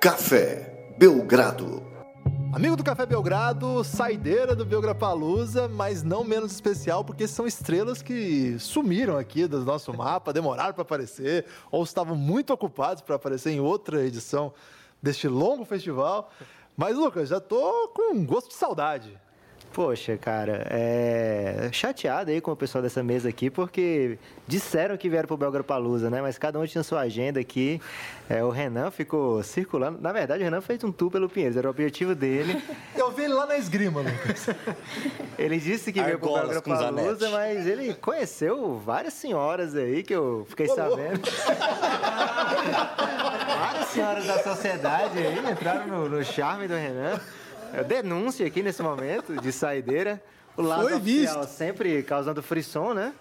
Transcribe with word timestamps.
Café 0.00 0.94
Belgrado. 0.96 1.82
Amigo 2.52 2.76
do 2.76 2.84
Café 2.84 3.04
Belgrado, 3.04 3.82
saideira 3.82 4.54
do 4.54 4.64
Belgrapalusa, 4.64 5.66
mas 5.66 6.04
não 6.04 6.22
menos 6.22 6.52
especial 6.52 7.04
porque 7.04 7.26
são 7.26 7.48
estrelas 7.48 8.00
que 8.00 8.56
sumiram 8.60 9.18
aqui 9.18 9.48
do 9.48 9.64
nosso 9.64 9.92
mapa, 9.92 10.32
demoraram 10.32 10.72
para 10.72 10.82
aparecer 10.82 11.46
ou 11.68 11.82
estavam 11.82 12.14
muito 12.14 12.52
ocupados 12.52 13.02
para 13.02 13.16
aparecer 13.16 13.50
em 13.50 13.58
outra 13.58 14.06
edição 14.06 14.52
deste 15.02 15.26
longo 15.26 15.64
festival. 15.64 16.30
Mas, 16.76 16.96
Lucas, 16.96 17.28
já 17.28 17.40
tô 17.40 17.88
com 17.88 18.14
um 18.14 18.24
gosto 18.24 18.50
de 18.50 18.54
saudade. 18.54 19.18
Poxa, 19.78 20.16
cara, 20.16 20.66
é 20.70 21.70
chateado 21.70 22.32
aí 22.32 22.40
com 22.40 22.50
o 22.50 22.56
pessoal 22.56 22.82
dessa 22.82 23.00
mesa 23.00 23.28
aqui, 23.28 23.48
porque 23.48 24.18
disseram 24.44 24.96
que 24.96 25.08
vieram 25.08 25.28
pro 25.28 25.36
Belgrado 25.36 25.62
Palusa, 25.62 26.10
né? 26.10 26.20
Mas 26.20 26.36
cada 26.36 26.58
um 26.58 26.66
tinha 26.66 26.82
sua 26.82 27.02
agenda 27.02 27.38
aqui. 27.38 27.80
É, 28.28 28.42
o 28.42 28.50
Renan 28.50 28.90
ficou 28.90 29.40
circulando. 29.44 30.00
Na 30.00 30.10
verdade, 30.10 30.42
o 30.42 30.44
Renan 30.44 30.60
fez 30.60 30.82
um 30.82 30.90
tour 30.90 31.12
pelo 31.12 31.28
Pinheiros, 31.28 31.56
era 31.56 31.68
o 31.68 31.70
objetivo 31.70 32.12
dele. 32.12 32.60
Eu 32.96 33.12
vi 33.12 33.22
ele 33.22 33.34
lá 33.34 33.46
na 33.46 33.56
esgrima, 33.56 34.00
Lucas. 34.00 34.48
ele 35.38 35.58
disse 35.58 35.92
que 35.92 36.02
veio 36.02 36.18
pro 36.18 36.34
Belgrado 36.34 36.60
Palusa, 36.60 37.30
mas 37.30 37.64
ele 37.64 37.94
conheceu 37.94 38.80
várias 38.84 39.14
senhoras 39.14 39.76
aí 39.76 40.02
que 40.02 40.12
eu 40.12 40.44
fiquei 40.48 40.66
sabendo. 40.66 41.20
várias 43.60 43.86
senhoras 43.90 44.26
da 44.26 44.42
sociedade 44.42 45.18
aí 45.18 45.38
entraram 45.38 45.86
no, 45.86 46.08
no 46.08 46.24
charme 46.24 46.66
do 46.66 46.74
Renan. 46.74 47.20
É 47.72 47.84
denúncia 47.84 48.46
aqui 48.46 48.62
nesse 48.62 48.82
momento 48.82 49.40
de 49.40 49.52
saideira. 49.52 50.22
O 50.56 50.62
lado 50.62 50.82
Foi 50.82 50.94
oficial 50.94 51.40
visto. 51.42 51.50
sempre 51.52 52.02
causando 52.02 52.42
frisson, 52.42 52.92
né? 52.92 53.12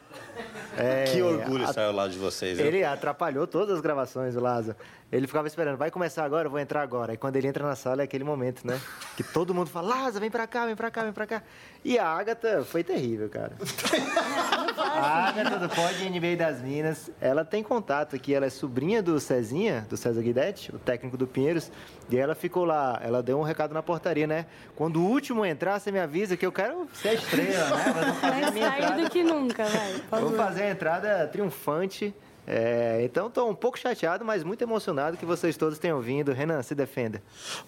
É, 0.75 1.03
que 1.03 1.21
orgulho 1.21 1.65
a, 1.65 1.73
saiu 1.73 1.91
lá 1.91 2.07
de 2.07 2.17
vocês. 2.17 2.57
Ele 2.57 2.83
atrapalhou 2.83 3.45
todas 3.45 3.75
as 3.75 3.81
gravações, 3.81 4.35
o 4.35 4.39
Lázaro. 4.39 4.75
Ele 5.11 5.27
ficava 5.27 5.47
esperando, 5.47 5.77
vai 5.77 5.91
começar 5.91 6.25
agora, 6.25 6.47
eu 6.47 6.51
vou 6.51 6.59
entrar 6.59 6.81
agora. 6.81 7.13
E 7.13 7.17
quando 7.17 7.35
ele 7.35 7.47
entra 7.47 7.63
na 7.63 7.75
sala 7.75 8.01
é 8.01 8.05
aquele 8.05 8.23
momento, 8.23 8.65
né? 8.65 8.81
Que 9.15 9.23
todo 9.23 9.53
mundo 9.53 9.69
fala, 9.69 9.87
Lázaro, 9.89 10.19
vem 10.19 10.31
pra 10.31 10.47
cá, 10.47 10.65
vem 10.65 10.75
pra 10.75 10.89
cá, 10.89 11.03
vem 11.03 11.13
pra 11.13 11.27
cá. 11.27 11.43
E 11.85 11.99
a 11.99 12.07
Agatha 12.07 12.63
foi 12.63 12.83
terrível, 12.83 13.29
cara. 13.29 13.53
a 14.97 15.29
Agatha 15.29 15.59
do 15.59 15.69
Pod 15.69 16.09
NBA 16.09 16.35
das 16.35 16.61
Minas, 16.61 17.11
ela 17.21 17.45
tem 17.45 17.61
contato 17.61 18.15
aqui, 18.15 18.33
ela 18.33 18.45
é 18.45 18.49
sobrinha 18.49 19.01
do 19.01 19.19
Cezinha, 19.19 19.85
do 19.89 19.95
César 19.95 20.21
Guidetti, 20.21 20.73
o 20.75 20.79
técnico 20.79 21.15
do 21.15 21.27
Pinheiros. 21.27 21.71
E 22.09 22.17
ela 22.17 22.33
ficou 22.33 22.65
lá, 22.65 22.99
ela 23.03 23.21
deu 23.21 23.39
um 23.39 23.43
recado 23.43 23.73
na 23.73 23.83
portaria, 23.83 24.25
né? 24.25 24.45
Quando 24.75 25.01
o 25.01 25.05
último 25.05 25.45
entrar, 25.45 25.79
você 25.79 25.91
me 25.91 25.99
avisa 25.99 26.35
que 26.35 26.45
eu 26.45 26.51
quero 26.51 26.87
ser 26.93 27.13
estrela, 27.13 27.77
né? 27.77 28.17
Mais 28.21 28.79
tarde 28.79 29.03
do 29.03 29.09
que 29.09 29.23
nunca, 29.23 29.65
vai. 29.65 30.21
Vou 30.21 30.31
fazer 30.31 30.63
a 30.63 30.71
entrada 30.71 31.27
triunfante. 31.27 32.13
É, 32.49 33.01
então 33.03 33.27
estou 33.27 33.49
um 33.49 33.53
pouco 33.53 33.77
chateado, 33.77 34.23
mas 34.23 34.41
muito 34.41 34.61
emocionado 34.61 35.17
que 35.17 35.25
vocês 35.25 35.57
todos 35.57 35.77
tenham 35.77 35.99
vindo. 35.99 36.31
Renan, 36.31 36.63
se 36.63 36.73
defenda. 36.73 37.21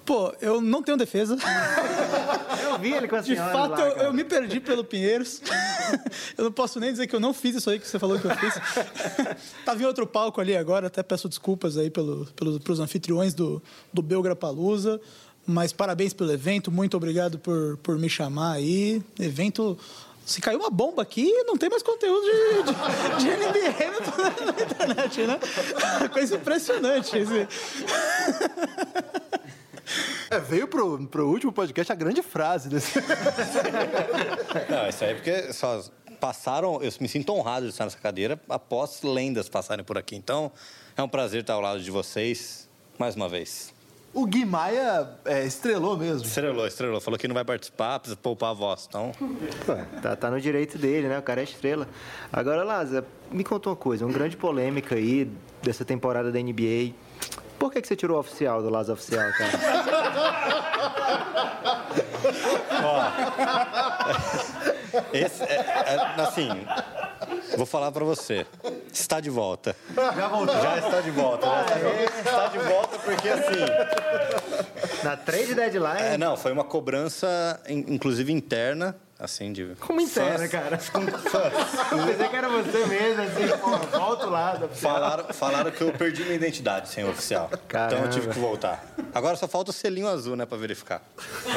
Pô, 0.06 0.34
eu 0.40 0.62
não 0.62 0.82
tenho 0.82 0.98
defesa. 0.98 1.36
eu 2.64 2.80
vi 2.80 2.94
ele 2.94 3.06
com 3.06 3.18
a 3.18 3.20
De 3.20 3.36
fato, 3.36 3.72
lá, 3.72 3.82
eu, 3.82 3.98
eu, 4.04 4.14
me 4.14 4.24
perdi 4.24 4.62
pelo 4.62 4.86
Pinheiros. 4.86 5.42
eu 6.38 6.46
não 6.46 6.52
posso 6.52 6.80
nem 6.80 6.92
dizer 6.92 7.08
que 7.08 7.16
eu 7.16 7.20
não 7.20 7.34
fiz 7.34 7.58
isso 7.58 7.70
aí 7.70 7.78
que 7.78 7.86
você 7.86 8.00
falou 8.00 8.18
que 8.18 8.26
eu 8.26 8.36
fiz. 8.38 8.54
Tava 9.66 9.82
em 9.82 9.86
outro 9.86 10.08
palco 10.08 10.40
ali 10.40 10.56
agora, 10.56 10.88
até 10.88 11.04
peço 11.04 11.28
desculpas 11.28 11.78
aí 11.78 11.90
pelo, 11.90 12.26
pelo, 12.28 12.58
pelos 12.62 12.80
anfitriões 12.80 13.34
do, 13.34 13.62
do 13.92 14.02
Belgra 14.02 14.36
Palusa. 14.36 15.02
Mas 15.46 15.74
parabéns 15.74 16.14
pelo 16.14 16.32
evento, 16.32 16.72
muito 16.72 16.96
obrigado 16.96 17.38
por, 17.38 17.76
por 17.78 17.98
me 17.98 18.10
chamar 18.10 18.54
aí. 18.54 19.02
Evento 19.20 19.78
se 20.30 20.40
caiu 20.40 20.60
uma 20.60 20.70
bomba 20.70 21.02
aqui, 21.02 21.28
não 21.44 21.58
tem 21.58 21.70
mais 21.70 21.82
conteúdo 21.82 22.22
de, 22.24 22.72
de, 22.72 22.72
de 23.72 23.86
NBA 23.86 24.46
na, 24.46 24.64
internet, 24.64 25.22
né? 25.22 25.40
Coisa 26.12 26.36
impressionante. 26.36 27.18
Assim. 27.18 27.48
É, 30.30 30.40
veio 30.40 30.68
pro, 30.68 31.08
pro 31.08 31.28
último 31.28 31.52
podcast 31.52 31.92
a 31.92 31.96
grande 31.96 32.22
frase 32.22 32.70
desse. 32.70 33.00
Não, 34.70 34.88
isso 34.88 35.04
aí 35.04 35.12
é 35.12 35.14
porque 35.16 35.54
só 35.54 35.84
passaram. 36.20 36.82
Eu 36.82 36.92
me 37.00 37.08
sinto 37.08 37.34
honrado 37.34 37.66
de 37.66 37.72
estar 37.72 37.86
nessa 37.86 37.98
cadeira 37.98 38.40
após 38.48 39.02
lendas 39.02 39.50
passarem 39.50 39.84
por 39.84 39.98
aqui. 39.98 40.16
Então, 40.16 40.52
é 40.96 41.02
um 41.02 41.10
prazer 41.10 41.42
estar 41.42 41.54
ao 41.54 41.62
lado 41.62 41.82
de 41.82 41.90
vocês 41.90 42.70
mais 42.98 43.16
uma 43.16 43.28
vez. 43.28 43.74
O 44.14 44.26
Gui 44.26 44.44
Maia 44.44 45.08
é, 45.24 45.46
estrelou 45.46 45.98
mesmo. 45.98 46.26
Estrelou, 46.26 46.66
estrelou. 46.66 47.00
Falou 47.00 47.18
que 47.18 47.28
não 47.28 47.36
vai 47.36 47.46
participar, 47.46 48.00
precisa 48.00 48.18
poupar 48.18 48.52
a 48.52 48.54
voz. 48.54 48.88
Então. 48.90 49.12
tá, 50.02 50.16
tá 50.16 50.32
no 50.32 50.42
direito 50.42 50.78
dele, 50.78 51.08
né? 51.08 51.20
O 51.20 51.22
cara 51.22 51.42
é 51.42 51.44
estrela. 51.44 51.88
Agora, 52.32 52.64
Lázaro, 52.64 53.06
me 53.32 53.44
conta 53.44 53.70
uma 53.70 53.76
coisa. 53.76 54.06
Uma 54.06 54.14
grande 54.14 54.36
polêmica 54.36 54.96
aí 54.96 55.30
dessa 55.62 55.86
temporada 55.86 56.32
da 56.32 56.40
NBA. 56.40 56.94
Por 57.60 57.72
que, 57.72 57.82
que 57.82 57.88
você 57.88 57.96
tirou 57.96 58.18
o 58.18 58.20
oficial 58.20 58.64
do 58.64 58.70
Lázaro 58.70 58.98
Oficial, 58.98 59.30
cara? 59.38 59.52
Ó, 62.82 63.04
esse, 65.14 65.44
é, 65.44 65.56
é, 65.56 66.22
assim, 66.22 66.50
Vou 67.58 67.66
falar 67.66 67.92
para 67.92 68.06
você. 68.06 68.46
Está 68.92 69.20
de 69.20 69.30
volta. 69.30 69.76
Já 69.96 70.28
voltou? 70.28 70.62
Já 70.62 70.78
está 70.78 71.02
de 71.02 71.12
volta. 71.12 71.48
Já 71.48 71.62
está, 71.62 72.20
está 72.20 72.48
de 72.48 72.58
volta 72.60 73.00
porque 73.00 73.30
assim. 73.30 75.04
Na 75.04 75.16
trade 75.18 75.56
deadline? 75.56 76.02
É, 76.02 76.18
não, 76.18 76.36
foi 76.36 76.52
uma 76.52 76.64
cobrança, 76.64 77.62
inclusive 77.68 78.32
interna 78.32 78.96
assim, 79.20 79.52
de. 79.52 79.76
Como 79.80 80.00
interna, 80.00 80.48
cara? 80.48 80.78
Com 80.92 81.06
fãs. 81.06 81.54
Pensei 82.06 82.30
que 82.30 82.36
era 82.36 82.48
você 82.48 82.86
mesmo, 82.86 83.22
assim, 83.22 83.58
pô, 83.60 83.98
volta 83.98 84.28
o 84.28 84.30
lado. 84.30 84.70
Falaram, 84.70 85.26
falaram 85.34 85.72
que 85.72 85.82
eu 85.82 85.92
perdi 85.92 86.24
minha 86.24 86.36
identidade 86.36 86.88
sem 86.90 87.04
oficial. 87.04 87.50
Caramba. 87.68 87.96
Então 87.96 88.06
eu 88.06 88.10
tive 88.12 88.30
que 88.30 88.40
voltar. 88.40 88.84
Agora 89.14 89.36
só 89.36 89.48
falta 89.48 89.72
o 89.72 89.74
selinho 89.74 90.08
azul, 90.08 90.36
né, 90.36 90.46
pra 90.46 90.58
verificar. 90.58 91.02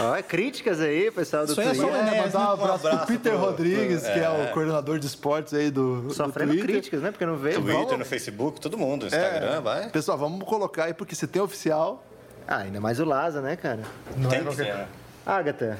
Ó, 0.01 0.17
é 0.17 0.23
críticas 0.23 0.81
aí, 0.81 1.11
pessoal 1.13 1.47
do 1.47 1.55
Twitter. 1.55 1.75
É, 1.75 2.19
é, 2.19 2.23
mandar 2.23 2.49
um 2.49 2.53
abraço, 2.53 2.85
um 2.85 2.89
abraço 2.89 2.99
pro 2.99 3.07
Peter 3.07 3.33
pro, 3.33 3.41
Rodrigues, 3.41 4.03
pro, 4.03 4.13
que 4.13 4.19
é, 4.19 4.25
é, 4.25 4.51
o 4.51 4.53
coordenador 4.53 4.99
de 4.99 5.07
esportes 5.07 5.55
aí 5.55 5.71
do. 5.71 6.13
Sofrendo 6.13 6.55
do 6.55 6.61
críticas, 6.61 7.01
né? 7.01 7.11
Porque 7.13 7.25
não 7.25 7.37
veio. 7.37 7.61
Twitter, 7.61 7.85
vamos... 7.85 7.99
no 7.99 8.05
Facebook, 8.05 8.61
todo 8.61 8.77
mundo, 8.77 9.03
no 9.03 9.07
Instagram, 9.07 9.57
é. 9.57 9.61
vai. 9.61 9.89
Pessoal, 9.91 10.19
vamos 10.19 10.45
colocar 10.45 10.85
aí, 10.85 10.95
porque 10.95 11.15
se 11.15 11.27
tem 11.27 11.41
oficial. 11.41 12.05
Ah, 12.47 12.57
ainda 12.57 12.81
mais 12.81 12.99
o 12.99 13.05
Laza, 13.05 13.41
né, 13.41 13.55
cara? 13.55 13.83
Não 14.17 14.29
tem 14.29 14.41
é 14.41 14.45
que 14.45 14.55
ser, 14.57 14.75
né? 14.75 14.89
Agatha, 15.25 15.79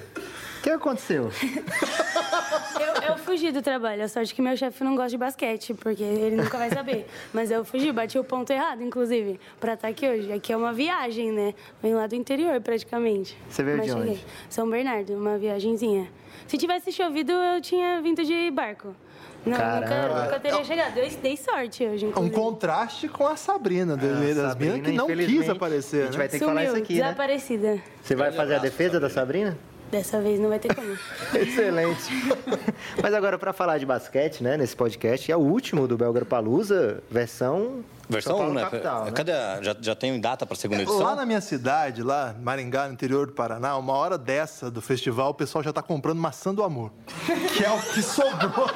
o 0.63 0.65
que 0.65 0.71
aconteceu? 0.71 1.29
eu, 2.79 3.11
eu, 3.11 3.19
fugi 3.19 3.51
do 3.51 3.61
trabalho. 3.61 4.05
A 4.05 4.09
sorte 4.09 4.33
que 4.33 4.41
meu 4.41 4.57
chefe 4.57 4.85
não 4.85 4.95
gosta 4.95 5.11
de 5.11 5.19
basquete, 5.19 5.75
porque 5.75 6.05
ele 6.05 6.37
nunca 6.37 6.57
vai 6.57 6.71
saber. 6.71 7.05
Mas 7.35 7.51
eu 7.51 7.65
fugi, 7.65 7.91
bati 7.91 8.17
o 8.17 8.23
ponto 8.23 8.49
errado, 8.53 8.81
inclusive, 8.81 9.41
pra 9.59 9.75
estar 9.75 9.89
aqui 9.89 10.09
hoje. 10.09 10.33
Aqui 10.33 10.53
é 10.53 10.57
uma 10.57 10.73
viagem, 10.73 11.33
né? 11.33 11.53
Vem 11.83 11.95
lá 11.95 12.07
do 12.07 12.15
interior, 12.15 12.61
praticamente. 12.61 13.37
Você 13.51 13.65
veio 13.65 13.79
Mas 13.79 13.87
de 13.87 13.93
cheguei. 13.93 14.13
onde? 14.13 14.25
São 14.49 14.71
Bernardo, 14.71 15.15
uma 15.15 15.37
viagenzinha. 15.37 16.09
Se 16.47 16.57
tivesse 16.57 16.93
chovido, 16.93 17.33
eu 17.33 17.61
tinha 17.61 18.01
vindo 18.01 18.25
de 18.25 18.49
barco. 18.53 18.95
Não, 19.45 19.59
nunca, 19.59 20.25
nunca, 20.25 20.39
teria 20.39 20.63
chegado. 20.63 20.97
Eu 20.97 21.11
dei 21.11 21.37
sorte 21.37 21.85
hoje. 21.85 22.07
Inclusive. 22.07 22.37
Um 22.37 22.39
contraste 22.39 23.09
com 23.09 23.27
a 23.27 23.35
Sabrina, 23.35 23.97
do 23.97 24.07
ah, 24.07 24.11
das 24.11 24.55
Minas, 24.55 24.81
que 24.81 24.93
não 24.93 25.09
quis 25.09 25.49
aparecer. 25.49 26.03
A 26.03 26.05
gente 26.05 26.13
né? 26.13 26.19
vai 26.19 26.29
ter 26.29 26.39
que 26.39 26.45
Sumiu, 26.45 26.55
falar 26.55 26.65
isso 26.65 26.77
aqui. 26.77 26.95
Né? 26.95 27.03
Desaparecida. 27.03 27.75
Né? 27.75 27.83
Você 28.01 28.15
vai 28.15 28.31
fazer 28.31 28.55
a 28.55 28.59
defesa 28.59 29.01
da 29.01 29.11
Sabrina? 29.11 29.59
Dessa 29.93 30.23
vez 30.23 30.41
não 30.41 30.49
vai 30.49 30.59
ter 30.59 30.75
como. 30.75 30.97
Excelente. 31.39 32.11
Mas 33.03 33.13
agora, 33.13 33.39
para 33.39 33.53
falar 33.53 33.77
de 33.77 33.85
basquete, 33.85 34.43
né, 34.43 34.57
nesse 34.57 34.75
podcast, 34.75 35.31
é 35.31 35.37
o 35.37 35.41
último 35.41 35.87
do 35.87 35.99
Belgra 35.99 36.25
Palusa, 36.25 37.03
versão. 37.11 37.85
Versão 38.09 38.41
1, 38.41 38.55
né? 38.55 38.63
Capital, 38.63 39.05
né? 39.05 39.11
Cadê? 39.13 39.33
Já, 39.61 39.77
já 39.79 39.95
tem 39.95 40.19
data 40.19 40.47
para 40.47 40.57
segunda 40.57 40.81
edição? 40.81 41.03
Lá 41.03 41.15
na 41.15 41.27
minha 41.27 41.43
cidade, 41.43 42.03
lá, 42.03 42.35
Maringá, 42.41 42.87
no 42.87 42.95
interior 42.95 43.27
do 43.27 43.35
Paraná, 43.35 43.77
uma 43.77 43.93
hora 43.93 44.17
dessa 44.17 44.71
do 44.71 44.81
festival, 44.81 45.33
o 45.33 45.35
pessoal 45.35 45.63
já 45.63 45.71
está 45.71 45.83
comprando 45.83 46.19
maçã 46.19 46.55
do 46.55 46.63
amor. 46.63 46.91
que 47.55 47.63
é 47.63 47.71
o 47.71 47.79
que 47.79 48.01
sobrou. 48.03 48.67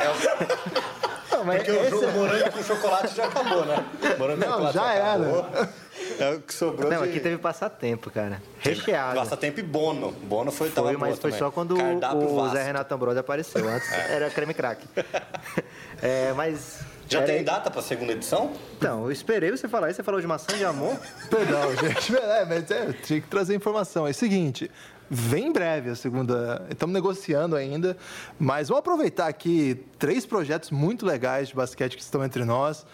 é, 0.00 0.06
é 0.06 0.10
o... 0.10 1.44
Porque 1.44 1.70
esse... 1.70 1.94
o 1.94 2.12
morango 2.12 2.50
com 2.50 2.62
chocolate 2.62 3.14
já 3.14 3.26
acabou, 3.26 3.64
né? 3.66 3.84
Morango 4.18 4.42
com 4.42 4.50
chocolate 4.50 4.74
já, 4.74 4.82
já 4.82 4.94
era. 4.94 5.12
Acabou. 5.12 5.68
É 6.18 6.34
o 6.34 6.40
que 6.40 6.54
sobrou 6.54 6.90
Não, 6.90 7.02
de... 7.02 7.08
aqui 7.08 7.20
teve 7.20 7.38
passatempo, 7.38 8.10
cara. 8.10 8.42
Recheado. 8.58 9.16
Passatempo 9.16 9.60
e 9.60 9.62
bono. 9.62 10.12
Bono 10.12 10.50
foi, 10.50 10.70
foi 10.70 10.74
tava 10.74 10.98
mas 10.98 11.18
foi 11.18 11.30
também. 11.30 11.38
só 11.38 11.50
quando 11.50 11.76
o 11.76 12.48
Zé 12.50 12.64
Renato 12.64 12.94
Ambrosio 12.94 13.20
apareceu. 13.20 13.68
Antes 13.68 13.90
é. 13.92 14.16
era 14.16 14.30
creme 14.30 14.54
crack. 14.54 14.86
é, 16.02 16.32
mas... 16.34 16.80
Já 17.08 17.18
era... 17.18 17.26
tem 17.26 17.44
data 17.44 17.70
para 17.70 17.80
a 17.80 17.84
segunda 17.84 18.12
edição? 18.12 18.52
Então, 18.76 19.04
eu 19.04 19.12
esperei 19.12 19.50
você 19.50 19.68
falar 19.68 19.90
isso. 19.90 19.96
Você 19.96 20.02
falou 20.02 20.20
de 20.20 20.26
maçã 20.26 20.56
de 20.56 20.64
amor? 20.64 20.96
Perdão, 21.30 21.74
gente. 21.76 22.16
É, 22.16 22.44
mas 22.44 22.70
é, 22.70 22.92
tinha 22.92 23.20
que 23.20 23.28
trazer 23.28 23.54
informação. 23.54 24.06
É 24.06 24.10
o 24.10 24.14
seguinte, 24.14 24.70
Vem 25.08 25.46
em 25.46 25.52
breve 25.52 25.90
a 25.90 25.94
segunda. 25.94 26.66
Estamos 26.68 26.92
negociando 26.92 27.54
ainda, 27.54 27.96
mas 28.38 28.68
vamos 28.68 28.80
aproveitar 28.80 29.28
aqui 29.28 29.84
três 30.00 30.26
projetos 30.26 30.72
muito 30.72 31.06
legais 31.06 31.48
de 31.48 31.54
basquete 31.54 31.96
que 31.96 32.02
estão 32.02 32.24
entre 32.24 32.44
nós. 32.44 32.84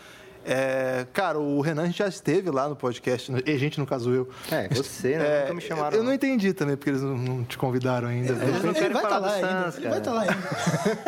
É, 0.45 1.07
cara, 1.13 1.39
o 1.39 1.61
Renan 1.61 1.83
a 1.83 1.87
gente 1.87 1.99
já 1.99 2.09
esteve 2.09 2.51
lá 2.51 2.69
no 2.69 2.75
podcast, 2.75 3.33
e 3.47 3.51
a 3.51 3.59
gente, 3.59 3.79
no 3.79 3.87
caso 3.87 4.11
eu. 4.11 4.29
É, 4.51 4.69
você, 4.69 5.17
né? 5.17 5.25
É, 5.27 5.41
Nunca 5.43 5.55
me 5.55 5.61
chamaram. 5.61 5.97
Eu 5.97 6.03
não 6.03 6.13
entendi 6.13 6.53
também, 6.53 6.77
porque 6.77 6.91
eles 6.91 7.03
não, 7.03 7.17
não 7.17 7.45
te 7.45 7.57
convidaram 7.57 8.09
ainda. 8.09 8.33
Eles 8.33 8.63
não 8.63 8.71
Ele 8.71 8.75
querem 8.75 8.93
vai 8.93 9.03
estar 9.05 9.09
falar 9.09 9.19
lá 9.21 9.39
do 9.39 9.47
ainda. 9.47 9.77
Ele 9.79 9.89
vai 9.89 9.99
estar 9.99 10.13
lá 10.13 10.21
ainda. 10.23 10.37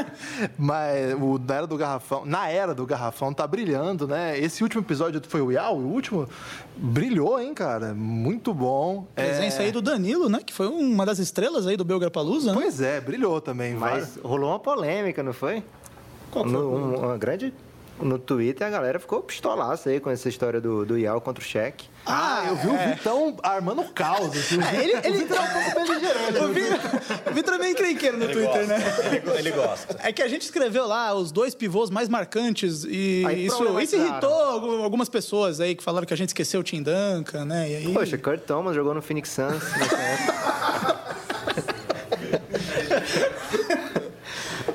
Mas 0.59 1.15
o 1.21 1.39
da 1.39 1.55
Era 1.57 1.67
do 1.67 1.77
Garrafão, 1.77 2.25
na 2.25 2.49
Era 2.49 2.75
do 2.75 2.87
Garrafão, 2.87 3.33
tá 3.33 3.47
brilhando, 3.47 4.07
né? 4.07 4.39
Esse 4.39 4.63
último 4.63 4.83
episódio 4.83 5.21
foi 5.27 5.41
o 5.41 5.51
Yao, 5.51 5.77
o 5.77 5.93
último, 5.93 6.29
brilhou, 6.77 7.41
hein, 7.41 7.55
cara? 7.55 7.95
Muito 7.95 8.53
bom. 8.55 9.07
É, 9.17 9.25
Presença 9.27 9.63
aí 9.63 9.73
do 9.73 9.83
Danilo, 9.83 10.29
né? 10.29 10.41
Que 10.45 10.53
foi 10.53 10.67
uma 10.69 11.05
das 11.05 11.19
estrelas 11.19 11.67
aí 11.67 11.77
do 11.77 11.85
Belgrapalusa, 11.85 12.53
né? 12.53 12.59
Pois 12.61 12.81
é, 12.81 13.01
brilhou 13.01 13.41
também. 13.41 13.75
Mas 13.75 14.17
rolou 14.23 14.51
uma 14.51 14.59
polêmica, 14.61 15.23
não 15.23 15.33
foi? 15.33 15.63
Qual 16.31 16.45
que 16.45 16.51
foi? 16.51 16.61
No, 16.61 16.77
um- 16.77 16.99
uma 17.07 17.19
grande. 17.19 17.53
No 18.01 18.19
Twitter 18.19 18.67
a 18.67 18.71
galera 18.71 18.99
ficou 18.99 19.23
pistolaça 19.23 19.89
aí 19.89 20.01
com 20.01 20.11
essa 20.11 20.29
história 20.29 20.61
do, 20.61 20.85
do 20.85 20.99
Yao 20.99 21.21
contra 21.21 21.43
o 21.43 21.47
Shaq. 21.47 21.89
Ah, 22.05 22.45
eu 22.49 22.57
vi 22.57 22.67
o 22.69 22.77
Vitão 22.77 23.37
armando 23.43 23.83
caos. 23.93 24.37
Assim. 24.37 24.59
É, 24.63 24.83
ele, 24.83 24.93
ele, 25.07 25.17
O 25.17 25.21
Vitão 25.21 25.37
é 25.43 25.49
um 25.49 25.71
pouco 25.73 25.87
beligerante. 25.89 26.39
o 26.39 26.53
Vitor- 26.53 27.31
o 27.31 27.35
Vitor 27.35 27.55
é 27.55 27.59
meio 27.59 27.73
encrenqueiro 27.73 28.19
no 28.19 28.29
Twitter, 28.29 28.67
né? 28.67 28.77
Ele, 29.07 29.39
ele 29.39 29.51
gosta. 29.53 29.97
É 30.03 30.13
que 30.13 30.21
a 30.23 30.29
gente 30.29 30.43
escreveu 30.43 30.87
lá 30.87 31.15
os 31.15 31.31
dois 31.33 31.55
pivôs 31.55 31.89
mais 31.89 32.09
marcantes 32.09 32.85
e 32.85 33.25
Aí 33.27 33.47
isso, 33.47 33.81
isso 33.81 33.97
irritou 33.97 34.33
algu- 34.33 34.83
algumas 34.83 35.09
pessoas 35.09 35.61
aí 35.61 35.75
que 35.75 35.83
falaram 35.83 36.05
que 36.07 36.13
a 36.13 36.17
gente 36.17 36.29
esqueceu 36.31 36.61
o 36.61 36.63
Tim 36.65 36.83
Duncan, 36.83 37.45
né? 37.47 37.71
E 37.71 37.77
aí... 37.77 37.95
Poxa, 37.95 38.19
Kurt 38.19 38.41
Thomas 38.41 38.75
jogou 38.75 38.93
no 38.93 39.01
Phoenix 39.01 39.31
Suns 39.31 39.63
época. 39.63 41.15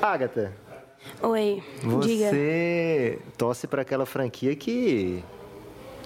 Agatha, 0.02 0.52
Oi, 1.22 1.62
diga. 2.00 2.30
você 2.30 3.18
torce 3.36 3.66
para 3.66 3.82
aquela 3.82 4.06
franquia 4.06 4.56
que 4.56 5.22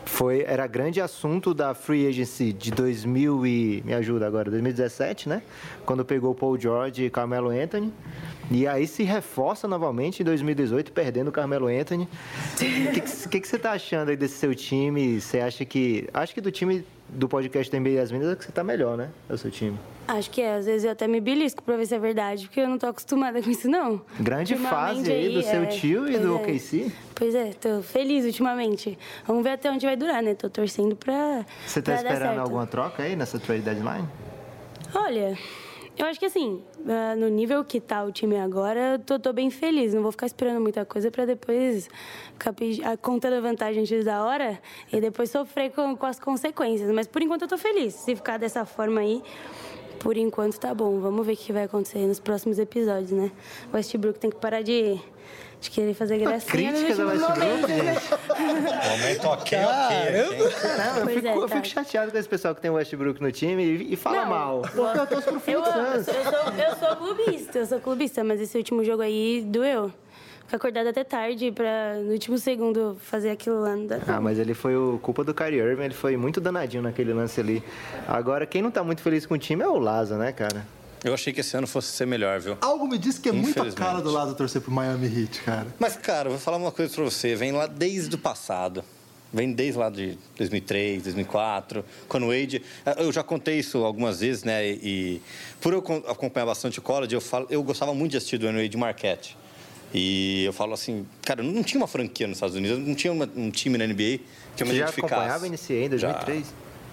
foi 0.05 0.43
era 0.47 0.67
grande 0.67 1.01
assunto 1.01 1.55
da 1.55 1.75
free 1.75 2.07
agency 2.07 2.53
de 2.53 2.71
2000 2.71 3.47
e 3.47 3.83
me 3.85 3.95
ajuda 3.95 4.27
agora 4.27 4.51
2017 4.51 5.29
né? 5.29 5.43
Quando 5.87 6.05
pegou 6.05 6.35
Paul 6.35 6.59
George 6.59 7.05
e 7.05 7.11
Carmelo 7.11 7.51
Anthony. 7.51 7.93
E 8.51 8.67
aí 8.67 8.87
se 8.87 9.03
reforça 9.03 9.67
novamente 9.67 10.21
em 10.21 10.25
2018 10.25 10.93
perdendo 10.93 11.29
o 11.29 11.33
Carmelo 11.33 11.67
Anthony. 11.67 12.09
O 12.53 12.57
que, 12.57 13.01
que, 13.01 13.29
que 13.29 13.41
que 13.41 13.49
você 13.49 13.59
tá 13.59 13.73
achando 13.73 14.11
aí 14.11 14.17
desse 14.17 14.37
seu 14.37 14.55
time? 14.55 15.21
Você 15.21 15.41
acha 15.41 15.65
que 15.65 16.09
acho 16.13 16.35
que 16.35 16.41
do 16.41 16.51
time 16.51 16.85
do 17.15 17.29
podcast 17.29 17.75
NBA 17.75 17.97
das 17.97 18.13
Minas 18.13 18.29
é 18.29 18.37
que 18.37 18.45
você 18.45 18.53
tá 18.53 18.63
melhor 18.63 18.97
né 18.97 19.11
é 19.29 19.33
o 19.33 19.39
seu 19.39 19.51
time 19.51 19.79
Acho 20.07 20.31
que 20.31 20.43
é, 20.43 20.57
às 20.57 20.67
vezes 20.67 20.85
eu 20.85 20.91
até 20.91 21.09
me 21.09 21.19
belisco 21.19 21.63
pra 21.63 21.79
ver 21.79 21.87
se 21.87 21.95
é 21.95 21.99
verdade, 21.99 22.45
porque 22.45 22.61
eu 22.61 22.69
não 22.69 22.77
tô 22.77 22.87
acostumada 22.87 23.43
com 23.43 23.51
isso, 23.51 23.69
não. 23.69 24.03
grande 24.21 24.55
fase 24.55 25.11
aí 25.11 25.33
do 25.33 25.43
seu 25.43 25.63
é, 25.63 25.67
tio 25.67 26.07
e 26.07 26.19
do 26.19 26.29
é. 26.29 26.31
OKC 26.33 26.93
Pois 27.15 27.35
é, 27.35 27.53
tô 27.53 27.81
feliz 27.81 28.25
ultimamente. 28.27 28.99
Vamos 29.27 29.43
ver 29.43 29.51
até 29.51 29.71
onde 29.71 29.87
vai 29.87 29.97
durar, 29.97 30.23
né? 30.23 30.35
Tô 30.35 30.51
torcendo 30.51 30.95
pra. 30.95 31.47
você 31.67 31.81
tá 31.81 31.97
pra 31.97 32.13
esperando 32.13 32.39
alguma 32.39 32.67
troca 32.67 33.03
aí 33.03 33.17
nessa 33.17 33.39
trade 33.39 33.63
deadline 33.63 34.07
Olha, 34.95 35.39
eu 35.97 36.07
acho 36.07 36.19
que 36.19 36.27
assim, 36.27 36.63
ah, 36.89 37.15
no 37.15 37.29
nível 37.29 37.65
que 37.65 37.81
tá 37.81 38.03
o 38.03 38.11
time 38.11 38.37
agora, 38.37 38.95
eu 38.95 38.99
tô, 38.99 39.19
tô 39.19 39.33
bem 39.33 39.49
feliz. 39.51 39.95
Não 39.95 40.03
vou 40.03 40.11
ficar 40.11 40.27
esperando 40.27 40.61
muita 40.61 40.85
coisa 40.85 41.11
pra 41.11 41.25
depois 41.25 41.89
ficar 42.33 42.55
ah, 42.85 42.97
contando 42.97 43.35
a 43.35 43.41
vantagem 43.41 43.83
antes 43.83 44.05
da 44.05 44.25
hora 44.25 44.61
e 44.93 45.01
depois 45.01 45.31
sofrer 45.31 45.71
com, 45.71 45.97
com 45.97 46.07
as 46.07 46.19
consequências. 46.19 46.91
Mas 46.91 47.07
por 47.07 47.23
enquanto 47.23 47.43
eu 47.43 47.49
tô 47.49 47.57
feliz. 47.57 47.95
Se 47.95 48.17
ficar 48.17 48.39
dessa 48.39 48.65
forma 48.65 49.01
aí, 49.01 49.23
por 50.01 50.17
enquanto 50.17 50.59
tá 50.59 50.75
bom. 50.75 50.99
Vamos 50.99 51.25
ver 51.25 51.35
o 51.35 51.37
que 51.37 51.53
vai 51.53 51.65
acontecer 51.65 52.07
nos 52.07 52.19
próximos 52.19 52.59
episódios, 52.59 53.13
né? 53.13 53.31
O 53.73 53.77
Westbrook 53.77 54.19
tem 54.19 54.31
que 54.31 54.37
parar 54.37 54.63
de. 54.63 55.01
De 55.65 55.71
querer 55.71 55.95
fazer 55.95 56.19
gracinha 56.19 56.73
nos 56.73 56.83
crítica 56.83 56.95
do 56.95 57.11
últimos 57.11 57.23
Westbrook, 57.23 57.73
momentos, 57.73 57.85
né? 57.85 58.89
Momento 58.91 59.25
ok, 59.29 59.59
ok. 59.59 60.53
Caramba, 60.61 61.01
eu 61.01 61.07
fico, 61.09 61.27
é, 61.27 61.37
eu 61.37 61.49
tá. 61.49 61.57
fico 61.57 61.67
chateado 61.69 62.13
com 62.13 62.19
esse 62.19 62.29
pessoal 62.29 62.55
que 62.55 62.61
tem 62.61 62.71
o 62.71 62.75
Westbrook 62.75 63.23
no 63.23 63.33
time 63.33 63.65
e, 63.65 63.95
e 63.95 63.97
fala 63.97 64.25
Não, 64.25 64.29
mal. 64.29 64.61
Porque 64.61 64.99
eu 64.99 65.07
torço 65.07 65.23
pro 65.23 65.37
Eu, 65.51 65.65
Phoenix 65.65 66.09
eu, 66.09 66.15
eu, 66.15 66.25
sou, 66.25 66.53
eu 66.53 66.77
sou 66.77 66.97
clubista, 66.97 67.59
eu 67.59 67.67
sou 67.67 67.81
clubista, 67.81 68.23
mas 68.23 68.43
esse 68.43 68.59
último 68.59 68.85
jogo 68.85 69.01
aí 69.01 69.43
doeu. 69.47 69.91
Ficar 70.41 70.59
acordado 70.59 70.89
até 70.89 71.03
tarde 71.03 71.51
pra, 71.51 71.95
no 71.95 72.13
último 72.13 72.37
segundo, 72.37 72.99
fazer 73.01 73.31
aquilo 73.31 73.63
lá. 73.63 73.75
Não 73.75 73.87
dá. 73.87 74.01
Ah, 74.07 74.21
mas 74.21 74.39
ele 74.39 74.53
foi 74.53 74.77
o 74.77 74.99
culpa 75.01 75.25
do 75.25 75.33
Kyrie 75.33 75.61
Irving, 75.61 75.85
ele 75.85 75.95
foi 75.95 76.15
muito 76.19 76.43
danadinho 76.43 76.83
naquele 76.83 77.15
lance 77.15 77.41
ali. 77.41 77.65
Agora, 78.07 78.45
quem 78.45 78.61
não 78.61 78.71
tá 78.71 78.85
muito 78.85 79.01
feliz 79.01 79.25
com 79.25 79.33
o 79.33 79.39
time 79.39 79.63
é 79.63 79.69
o 79.69 79.79
Laza, 79.79 80.19
né, 80.19 80.31
cara? 80.31 80.67
Eu 81.05 81.13
achei 81.13 81.33
que 81.33 81.41
esse 81.41 81.55
ano 81.57 81.67
fosse 81.67 81.89
ser 81.93 82.07
melhor, 82.07 82.41
viu? 82.41 82.57
Algo 82.63 82.89
me 82.89 82.97
diz 82.97 83.19
que 83.19 83.29
é 83.29 83.33
muito 83.33 83.49
a 83.49 83.51
Infelizmente. 83.51 83.77
cara 83.77 84.01
do 84.01 84.11
lado 84.11 84.35
torcer 84.35 84.63
pro 84.63 84.73
Miami 84.73 85.07
Heat, 85.07 85.41
cara. 85.43 85.67
Mas, 85.79 85.97
cara, 85.97 86.29
eu 86.29 86.33
vou 86.33 86.41
falar 86.41 86.57
uma 86.57 86.73
coisa 86.73 86.93
pra 86.95 87.05
você. 87.05 87.35
Vem 87.37 87.53
lá 87.53 87.67
desde 87.67 88.15
o 88.15 88.19
passado. 88.19 88.83
Vem 89.33 89.53
desde 89.53 89.79
lá 89.79 89.91
de 89.91 90.17
2003, 90.39 91.03
2004, 91.03 91.85
quando 92.09 92.23
o 92.25 92.29
Wade... 92.29 92.63
Eu 92.99 93.13
já 93.13 93.23
contei 93.23 93.59
isso 93.59 93.79
algumas 93.85 94.21
vezes, 94.21 94.45
né? 94.45 94.65
E, 94.67 95.21
por 95.61 95.73
eu 95.75 95.81
acompanhar 96.09 96.47
bastante 96.47 96.79
o 96.79 96.83
college, 96.83 97.15
eu, 97.15 97.21
falo, 97.21 97.47
eu 97.51 97.61
gostava 97.63 97.93
muito 97.93 98.13
de 98.13 98.17
assistir 98.17 98.39
do 98.39 98.47
Wade 98.47 98.77
Marquette. 98.77 99.37
E 99.93 100.45
eu 100.45 100.53
falo 100.53 100.73
assim, 100.73 101.05
cara, 101.23 101.43
não 101.43 101.63
tinha 101.65 101.81
uma 101.81 101.87
franquia 101.89 102.27
nos 102.29 102.37
Estados 102.37 102.55
Unidos, 102.57 102.79
não 102.79 102.95
tinha 102.95 103.13
uma- 103.13 103.29
um 103.37 103.51
time 103.51 103.77
na 103.77 103.85
NBA 103.87 104.21
que 104.57 104.63
eu 104.63 104.67
me 104.67 104.73
Você 104.73 104.79
já 104.79 104.85
identificasse. 104.85 105.15
acompanhava 105.15 105.45
a 105.47 105.49
NCAA 105.49 105.85
em 105.85 105.89
2003? 105.89 106.47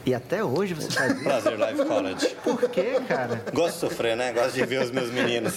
E 0.05 0.15
até 0.15 0.43
hoje 0.43 0.73
você 0.73 0.89
faz 0.89 1.13
isso? 1.13 1.23
Prazer, 1.23 1.59
Live 1.59 1.85
College. 1.85 2.35
Por 2.43 2.69
quê, 2.69 2.99
cara? 3.07 3.43
Gosto 3.53 3.73
de 3.73 3.79
sofrer, 3.79 4.17
né? 4.17 4.33
Gosto 4.33 4.53
de 4.53 4.65
ver 4.65 4.81
os 4.81 4.89
meus 4.89 5.11
meninos. 5.11 5.53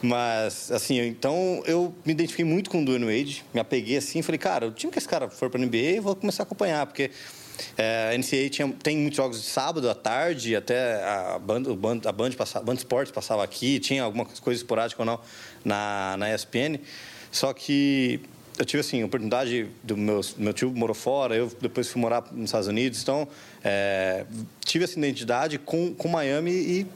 Mas, 0.00 0.70
assim, 0.70 1.00
então 1.00 1.62
eu 1.66 1.92
me 2.04 2.12
identifiquei 2.12 2.44
muito 2.44 2.70
com 2.70 2.82
o 2.82 2.84
Dwayne 2.84 3.04
Wade. 3.04 3.44
Me 3.52 3.60
apeguei 3.60 3.96
assim 3.96 4.20
e 4.20 4.22
falei, 4.22 4.38
cara, 4.38 4.68
o 4.68 4.72
time 4.72 4.92
que 4.92 4.98
esse 4.98 5.08
cara 5.08 5.28
for 5.28 5.50
para 5.50 5.60
NBA, 5.60 5.96
eu 5.96 6.02
vou 6.02 6.14
começar 6.14 6.42
a 6.42 6.44
acompanhar. 6.44 6.86
Porque 6.86 7.10
é, 7.76 8.12
a 8.14 8.18
NCAA 8.18 8.48
tinha, 8.50 8.68
tem 8.82 8.96
muitos 8.98 9.16
jogos 9.16 9.40
de 9.40 9.46
sábado 9.48 9.90
à 9.90 9.94
tarde, 9.94 10.54
até 10.54 11.02
a 11.02 11.38
Band, 11.38 11.62
a 12.04 12.12
Band, 12.12 12.30
passava, 12.32 12.64
Band 12.64 12.74
Sports 12.74 13.10
passava 13.10 13.42
aqui, 13.42 13.80
tinha 13.80 14.04
alguma 14.04 14.24
coisa 14.24 14.60
esporádica 14.60 15.02
ou 15.02 15.06
não 15.06 15.18
na, 15.64 16.16
na 16.16 16.32
ESPN. 16.32 16.78
Só 17.32 17.52
que 17.52 18.20
eu 18.58 18.64
tive 18.64 18.80
assim 18.80 19.02
a 19.02 19.06
oportunidade 19.06 19.68
do 19.82 19.96
meu 19.96 20.20
meu 20.36 20.52
tio 20.52 20.70
morou 20.70 20.94
fora 20.94 21.34
eu 21.34 21.50
depois 21.60 21.88
fui 21.88 22.00
morar 22.00 22.24
nos 22.32 22.46
Estados 22.46 22.68
Unidos 22.68 23.02
então 23.02 23.26
é, 23.62 24.24
tive 24.64 24.84
essa 24.84 24.98
identidade 24.98 25.58
com 25.58 25.94
com 25.94 26.08
Miami 26.08 26.52
e 26.52 26.86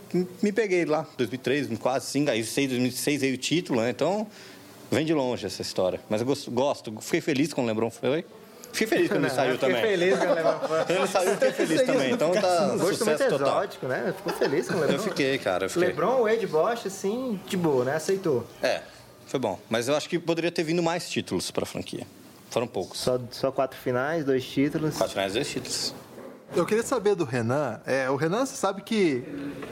me 0.43 0.53
peguei 0.53 0.85
lá 0.85 1.07
2003 1.17 1.67
2004 1.69 2.09
sim 2.09 2.21
aí 2.29 2.41
2006 2.43 2.69
2006 2.71 3.21
veio 3.21 3.35
o 3.35 3.39
título 3.39 3.81
né? 3.81 3.91
então 3.91 4.27
vem 4.91 5.05
de 5.05 5.13
longe 5.13 5.47
essa 5.47 5.63
história 5.63 6.01
mas 6.09 6.21
eu 6.21 6.27
gosto, 6.27 6.51
gosto 6.51 6.95
fiquei 7.01 7.21
feliz 7.21 7.53
quando 7.53 7.67
o 7.67 7.69
LeBron 7.69 7.91
foi 7.91 8.25
fiquei 8.73 8.87
feliz 8.87 9.09
quando 9.09 9.25
ele 9.25 9.31
saiu 9.35 9.55
Fiquei 9.55 9.69
também 9.69 9.83
feliz 9.83 10.19
quando 10.19 10.87
quando 10.87 10.91
ele 10.91 11.07
saiu 11.09 11.33
fiquei 11.33 11.53
feliz 11.53 11.83
também 11.83 12.13
então 12.13 12.31
tá 12.33 12.73
Um 12.73 12.79
gosto 12.79 13.05
muito 13.05 13.29
total 13.29 13.49
exótico, 13.49 13.87
né? 13.87 14.15
Ficou 14.17 14.33
feliz 14.35 14.69
com 14.69 14.75
o 14.75 14.81
LeBron. 14.81 14.95
eu 14.95 15.03
fiquei 15.03 15.39
cara 15.39 15.65
eu 15.65 15.71
fiquei 15.71 15.89
LeBron, 15.89 16.23
Wade, 16.23 16.47
Bosch, 16.47 16.87
assim, 16.87 17.41
de 17.47 17.57
boa, 17.57 17.85
né? 17.85 17.97
Aceitou. 17.97 18.47
é 18.63 18.83
foi 19.29 19.39
bom. 19.39 19.59
Mas 19.71 19.89
eu 19.89 19.97
acho 19.97 20.09
que 20.09 20.19
poderia 20.19 20.51
ter 20.51 20.65
vindo 20.65 20.83
mais 20.83 21.09
títulos 21.09 21.51
para 21.51 21.63
a 21.63 21.67
franquia. 21.67 22.07
Foram 22.51 22.67
poucos. 22.67 22.99
Só, 22.99 23.21
só 23.31 23.53
quatro 23.53 23.79
finais, 23.79 24.25
dois 24.25 24.45
títulos. 24.45 24.97
quatro 24.97 25.13
finais 25.13 25.35
dois 25.35 25.49
títulos 25.49 25.95
Eu 26.57 26.65
queria 26.65 26.83
saber 26.83 27.15
do 27.15 27.25
Renan. 27.25 27.79
É, 27.87 28.09
o 28.11 28.17
Renan, 28.17 28.45
você 28.47 28.57
sabe 28.57 28.83
que 28.83 29.23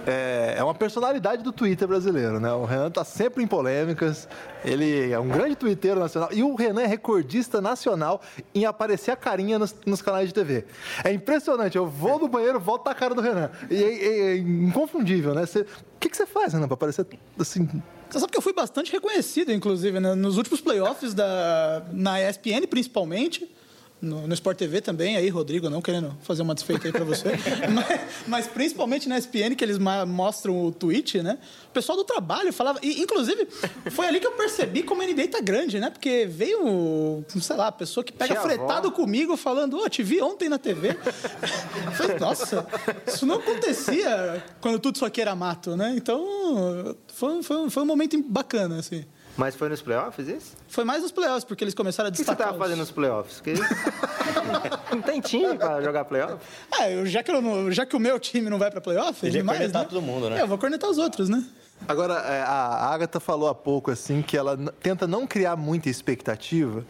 é, 0.06 0.56
é 0.58 0.62
uma 0.62 0.74
personalidade 0.74 1.42
do 1.42 1.50
Twitter 1.50 1.88
brasileiro, 1.88 2.38
né? 2.38 2.52
O 2.52 2.64
Renan 2.64 2.90
tá 2.90 3.02
sempre 3.02 3.42
em 3.42 3.46
polêmicas. 3.46 4.28
Ele 4.64 5.10
é 5.10 5.18
um 5.18 5.26
grande 5.28 5.56
twitteiro 5.56 5.98
nacional. 5.98 6.28
E 6.32 6.42
o 6.42 6.54
Renan 6.54 6.82
é 6.82 6.86
recordista 6.86 7.60
nacional 7.62 8.20
em 8.54 8.66
aparecer 8.66 9.10
a 9.10 9.16
carinha 9.16 9.58
nos, 9.58 9.74
nos 9.86 10.02
canais 10.02 10.28
de 10.28 10.34
TV. 10.34 10.66
É 11.02 11.10
impressionante. 11.12 11.76
Eu 11.76 11.86
vou 11.86 12.18
no 12.18 12.28
banheiro, 12.28 12.60
volto 12.60 12.86
a 12.88 12.94
cara 12.94 13.14
do 13.14 13.22
Renan. 13.22 13.50
E 13.70 13.82
é, 13.82 14.04
é- 14.04 14.18
é 14.32 14.36
inconfundível, 14.36 15.34
né? 15.34 15.46
Você- 15.46 15.62
o 15.62 15.98
que, 15.98 16.10
que 16.10 16.16
você 16.16 16.26
faz, 16.26 16.52
Renan, 16.52 16.66
pra 16.68 16.74
aparecer 16.74 17.06
assim? 17.40 17.66
Você 18.08 18.20
sabe 18.20 18.30
que 18.30 18.38
eu 18.38 18.42
fui 18.42 18.52
bastante 18.52 18.92
reconhecido, 18.92 19.50
inclusive, 19.50 19.98
né? 19.98 20.14
nos 20.14 20.36
últimos 20.36 20.60
playoffs 20.60 21.14
da, 21.14 21.82
na 21.90 22.20
ESPN, 22.20 22.66
principalmente. 22.68 23.50
No, 24.00 24.26
no 24.26 24.34
Sport 24.34 24.58
TV 24.58 24.82
também, 24.82 25.16
aí, 25.16 25.30
Rodrigo, 25.30 25.70
não 25.70 25.80
querendo 25.80 26.14
fazer 26.20 26.42
uma 26.42 26.54
desfeita 26.54 26.86
aí 26.86 26.92
pra 26.92 27.04
você. 27.04 27.30
mas, 27.72 28.00
mas 28.26 28.46
principalmente 28.46 29.08
na 29.08 29.16
ESPN, 29.16 29.54
que 29.56 29.64
eles 29.64 29.78
mostram 29.78 30.66
o 30.66 30.70
tweet, 30.70 31.22
né? 31.22 31.38
O 31.70 31.72
pessoal 31.72 31.96
do 31.96 32.04
trabalho 32.04 32.52
falava. 32.52 32.78
E, 32.82 33.00
inclusive, 33.00 33.48
foi 33.90 34.06
ali 34.06 34.20
que 34.20 34.26
eu 34.26 34.32
percebi 34.32 34.82
como 34.82 35.00
a 35.00 35.06
NBA 35.06 35.28
tá 35.28 35.40
grande, 35.40 35.80
né? 35.80 35.88
Porque 35.88 36.26
veio, 36.26 37.24
sei 37.40 37.56
lá, 37.56 37.72
pessoa 37.72 38.04
que 38.04 38.12
pega 38.12 38.34
Tia 38.34 38.42
fretado 38.42 38.88
avó. 38.88 38.96
comigo 38.96 39.34
falando, 39.34 39.78
ô, 39.78 39.88
te 39.88 40.02
vi 40.02 40.20
ontem 40.20 40.50
na 40.50 40.58
TV. 40.58 40.90
Eu 40.90 41.92
falei, 41.92 42.18
nossa, 42.18 42.66
isso 43.06 43.24
não 43.24 43.36
acontecia 43.36 44.44
quando 44.60 44.78
tudo 44.78 44.96
isso 44.96 45.06
aqui 45.06 45.22
era 45.22 45.34
mato, 45.34 45.74
né? 45.74 45.94
Então, 45.96 46.94
foi, 47.08 47.42
foi, 47.42 47.70
foi 47.70 47.82
um 47.82 47.86
momento 47.86 48.22
bacana, 48.22 48.78
assim. 48.78 49.06
Mas 49.36 49.54
foi 49.54 49.68
nos 49.68 49.82
playoffs 49.82 50.26
isso? 50.28 50.52
Foi 50.68 50.82
mais 50.84 51.02
nos 51.02 51.12
playoffs, 51.12 51.44
porque 51.44 51.62
eles 51.62 51.74
começaram 51.74 52.08
a 52.08 52.10
O 52.10 52.12
que 52.12 52.18
você 52.18 52.22
destacar. 52.24 52.46
tava 52.46 52.56
os- 52.58 52.62
fazendo 52.62 52.78
nos 52.78 52.90
playoffs? 52.90 53.36
Porque 53.40 53.52
não 54.90 55.02
tem 55.02 55.20
time 55.20 55.56
pra 55.58 55.82
jogar 55.82 56.04
playoff? 56.06 56.36
Ah, 56.72 56.90
eu, 56.90 57.04
já, 57.06 57.22
que 57.22 57.30
eu 57.30 57.40
não- 57.42 57.70
já 57.70 57.84
que 57.84 57.94
o 57.94 58.00
meu 58.00 58.18
time 58.18 58.48
não 58.48 58.58
vai 58.58 58.70
pra 58.70 58.80
playoff, 58.80 59.24
Ele 59.26 59.38
demais, 59.38 59.58
cornetar 59.58 59.82
né? 59.82 59.88
todo 59.88 60.00
mundo, 60.02 60.30
né? 60.30 60.38
É, 60.38 60.42
eu 60.42 60.46
vou 60.48 60.56
cornetar 60.58 60.88
os 60.88 60.98
outros, 60.98 61.28
né? 61.28 61.44
Agora, 61.86 62.14
é, 62.14 62.40
a 62.42 62.88
Agatha 62.90 63.20
falou 63.20 63.48
há 63.48 63.54
pouco 63.54 63.90
assim 63.90 64.22
que 64.22 64.36
ela 64.36 64.56
tenta 64.80 65.06
não 65.06 65.26
criar 65.26 65.56
muita 65.56 65.90
expectativa 65.90 66.84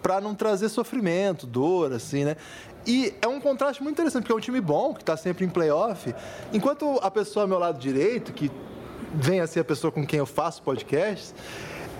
para 0.00 0.20
não 0.20 0.34
trazer 0.36 0.68
sofrimento, 0.68 1.44
dor, 1.46 1.92
assim, 1.92 2.24
né? 2.24 2.36
E 2.86 3.12
é 3.20 3.26
um 3.26 3.40
contraste 3.40 3.82
muito 3.82 3.96
interessante, 3.96 4.22
porque 4.22 4.32
é 4.32 4.36
um 4.36 4.40
time 4.40 4.60
bom, 4.60 4.94
que 4.94 5.02
está 5.02 5.16
sempre 5.16 5.44
em 5.44 5.48
playoff, 5.48 6.14
enquanto 6.52 7.00
a 7.02 7.10
pessoa 7.10 7.42
ao 7.42 7.48
meu 7.48 7.58
lado 7.58 7.78
direito, 7.80 8.32
que 8.32 8.48
vem 9.12 9.40
a 9.40 9.46
ser 9.48 9.60
a 9.60 9.64
pessoa 9.64 9.90
com 9.90 10.06
quem 10.06 10.20
eu 10.20 10.26
faço 10.26 10.62
podcasts, 10.62 11.34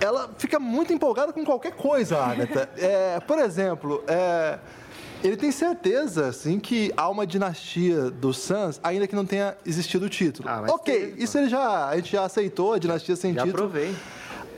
ela 0.01 0.31
fica 0.39 0.59
muito 0.59 0.93
empolgada 0.93 1.33
com 1.33 1.45
qualquer 1.45 1.73
coisa, 1.73 2.19
Agatha. 2.19 2.69
É, 2.79 3.19
por 3.21 3.39
exemplo, 3.39 4.03
é, 4.07 4.59
ele 5.23 5.37
tem 5.37 5.51
certeza, 5.51 6.29
assim, 6.29 6.59
que 6.61 6.93
há 6.97 7.09
uma 7.09 7.27
dinastia 7.27 8.11
do 8.11 8.33
Suns, 8.33 8.79
ainda 8.83 9.07
que 9.07 9.17
não 9.17 9.27
tenha 9.27 9.57
existido 9.67 10.07
o 10.07 10.09
título. 10.09 10.49
Ah, 10.49 10.65
ok, 10.69 11.15
isso 11.19 11.37
ele 11.39 11.49
já, 11.49 11.89
a 11.89 11.97
gente 11.97 12.13
já 12.13 12.25
aceitou, 12.25 12.73
a 12.75 12.79
dinastia 12.79 13.17
sem 13.17 13.35
Já 13.35 13.43
título. 13.45 13.65
aprovei. 13.65 13.95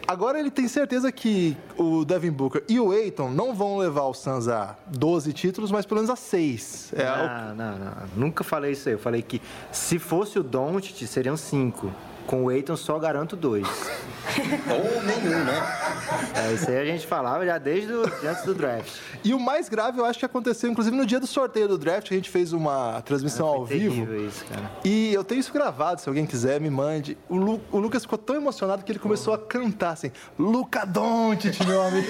Agora 0.09 0.41
ele 0.41 0.51
tem 0.51 0.67
certeza 0.67 1.13
que 1.13 1.57
o 1.79 2.05
Devin 2.05 2.33
Booker 2.33 2.65
e 2.69 2.81
o 2.81 2.91
Aiton 2.91 3.31
não 3.31 3.55
vão 3.55 3.79
levar 3.79 4.03
o 4.07 4.15
Suns 4.15 4.49
a 4.49 4.75
12 4.89 5.33
títulos, 5.33 5.71
mas 5.71 5.87
pelo 5.87 6.01
menos 6.01 6.11
a 6.11 6.17
6. 6.17 6.93
É, 6.97 7.05
o- 7.05 7.55
não, 7.55 7.55
não, 7.55 7.79
não. 7.79 7.93
Nunca 8.17 8.43
falei 8.43 8.73
isso 8.73 8.89
aí. 8.89 8.97
Eu 8.97 8.99
falei 8.99 9.23
que 9.23 9.41
se 9.71 10.01
fosse 10.01 10.37
o 10.37 10.43
Doncic, 10.43 11.07
seriam 11.07 11.37
cinco. 11.37 11.93
Com 12.27 12.45
o 12.45 12.51
Eiton 12.51 12.77
só 12.77 12.99
garanto 12.99 13.35
dois. 13.37 13.67
Ou 14.71 15.03
nenhum, 15.03 15.45
né? 15.45 15.90
É, 16.35 16.53
isso 16.53 16.71
aí 16.71 16.79
a 16.79 16.85
gente 16.85 17.07
falava 17.07 17.45
já 17.45 17.59
desde 17.59 17.93
o, 17.93 18.03
antes 18.29 18.45
do 18.45 18.55
draft. 18.55 18.89
E 19.23 19.35
o 19.35 19.39
mais 19.41 19.69
grave, 19.69 19.99
eu 19.99 20.05
acho 20.05 20.19
que 20.19 20.25
aconteceu, 20.25 20.71
inclusive, 20.71 20.97
no 20.97 21.05
dia 21.07 21.21
do 21.21 21.27
sorteio 21.27 21.69
do 21.69 21.77
draft, 21.79 22.11
a 22.11 22.15
gente 22.15 22.31
fez 22.31 22.53
uma 22.53 23.01
transmissão 23.03 23.47
ao 23.47 23.67
Foi 23.67 23.79
vivo. 23.79 24.15
isso, 24.17 24.45
cara. 24.47 24.71
E 24.85 25.13
eu 25.13 25.23
tenho 25.25 25.41
isso 25.41 25.53
gravado, 25.53 26.01
se 26.01 26.09
alguém 26.09 26.27
quiser, 26.27 26.61
me 26.61 26.71
mande. 26.71 27.17
O, 27.29 27.37
Lu- 27.37 27.61
o 27.71 27.79
Lucas 27.79 28.03
ficou 28.03 28.19
tão 28.19 28.37
emocionado 28.37 28.83
que 28.85 28.93
ele 28.93 28.99
começou 28.99 29.35
a 29.35 29.39
cantar 29.39 29.91
assim, 29.91 30.11
Luca 30.39 30.85
Doncic, 30.87 31.61
meu 31.67 31.83
amigo. 31.83 32.07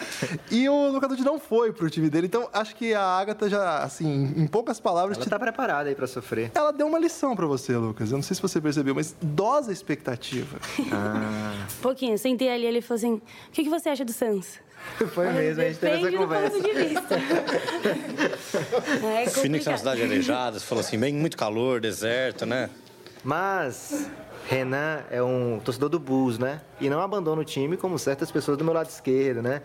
e 0.50 0.68
o 0.68 0.88
Luca 0.90 1.08
Doncic 1.08 1.24
não 1.24 1.38
foi 1.38 1.72
pro 1.72 1.88
time 1.90 2.10
dele. 2.10 2.26
Então, 2.26 2.48
acho 2.52 2.74
que 2.76 2.94
a 2.94 3.02
Agatha 3.02 3.48
já, 3.48 3.78
assim, 3.78 4.34
em 4.36 4.46
poucas 4.46 4.80
palavras, 4.80 5.16
Ela 5.16 5.24
te- 5.24 5.30
tá 5.30 5.38
preparada 5.38 5.88
aí 5.88 5.94
pra 5.94 6.06
sofrer. 6.06 6.50
ela 6.54 6.72
deu 6.72 6.86
uma 6.86 6.98
lição 6.98 7.34
pra 7.36 7.46
você, 7.46 7.76
Lucas. 7.76 8.10
Eu 8.10 8.16
não 8.18 8.22
sei 8.22 8.34
se 8.34 8.42
você 8.42 8.60
percebeu, 8.60 8.94
mas 8.94 9.14
dosa 9.22 9.70
a 9.70 9.72
expectativa. 9.72 10.58
Um 10.78 11.66
pouquinho. 11.82 12.14
Eu 12.14 12.18
sentei 12.18 12.48
ali 12.50 12.64
e 12.64 12.66
ele 12.66 12.80
falou 12.80 12.96
assim: 12.98 13.22
o 13.48 13.52
que, 13.52 13.64
que 13.64 13.70
você 13.70 13.88
acha 13.88 14.04
do 14.04 14.12
Suns? 14.12 14.60
Foi 15.12 15.30
mesmo, 15.32 15.62
a 15.62 15.66
gente 15.66 15.78
teve 15.78 15.92
essa 15.92 16.04
Depende 16.04 16.16
do 16.16 16.22
conversa. 16.22 16.50
ponto 16.50 16.62
de 16.62 16.72
vista. 16.72 17.14
é 19.20 19.30
Phoenix 19.30 19.66
é 19.66 19.70
uma 19.70 19.78
cidade 19.78 20.02
arejada, 20.02 20.58
você 20.58 20.66
falou 20.66 20.80
assim, 20.80 20.98
bem 20.98 21.14
muito 21.14 21.36
calor, 21.36 21.80
deserto, 21.80 22.46
né? 22.46 22.70
Mas 23.24 24.08
Renan 24.48 25.00
é 25.10 25.22
um 25.22 25.60
torcedor 25.62 25.90
do 25.90 25.98
Bulls, 25.98 26.38
né? 26.38 26.62
E 26.80 26.88
não 26.88 27.00
abandona 27.00 27.42
o 27.42 27.44
time 27.44 27.76
como 27.76 27.98
certas 27.98 28.30
pessoas 28.30 28.56
do 28.56 28.64
meu 28.64 28.72
lado 28.72 28.88
esquerdo, 28.88 29.42
né? 29.42 29.60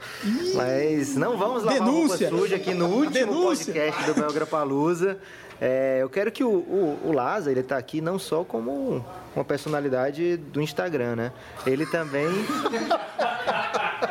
Mas 0.55 1.15
não 1.15 1.37
vamos 1.37 1.63
lavar 1.63 1.79
Denúncia. 1.79 2.29
roupa 2.29 2.43
suja 2.43 2.55
aqui 2.57 2.73
no 2.73 2.87
último 2.87 3.11
Denúncia. 3.11 3.73
podcast 3.73 4.03
do 4.03 4.13
Belgra 4.15 4.45
Palusa. 4.45 5.17
Eu 6.01 6.09
quero 6.09 6.31
que 6.31 6.43
o, 6.43 6.49
o, 6.49 6.99
o 7.05 7.11
Laza, 7.11 7.51
ele 7.51 7.63
tá 7.63 7.77
aqui 7.77 8.01
não 8.01 8.19
só 8.19 8.43
como 8.43 9.03
uma 9.35 9.45
personalidade 9.45 10.37
do 10.37 10.61
Instagram, 10.61 11.15
né? 11.15 11.31
Ele 11.65 11.85
também... 11.85 12.27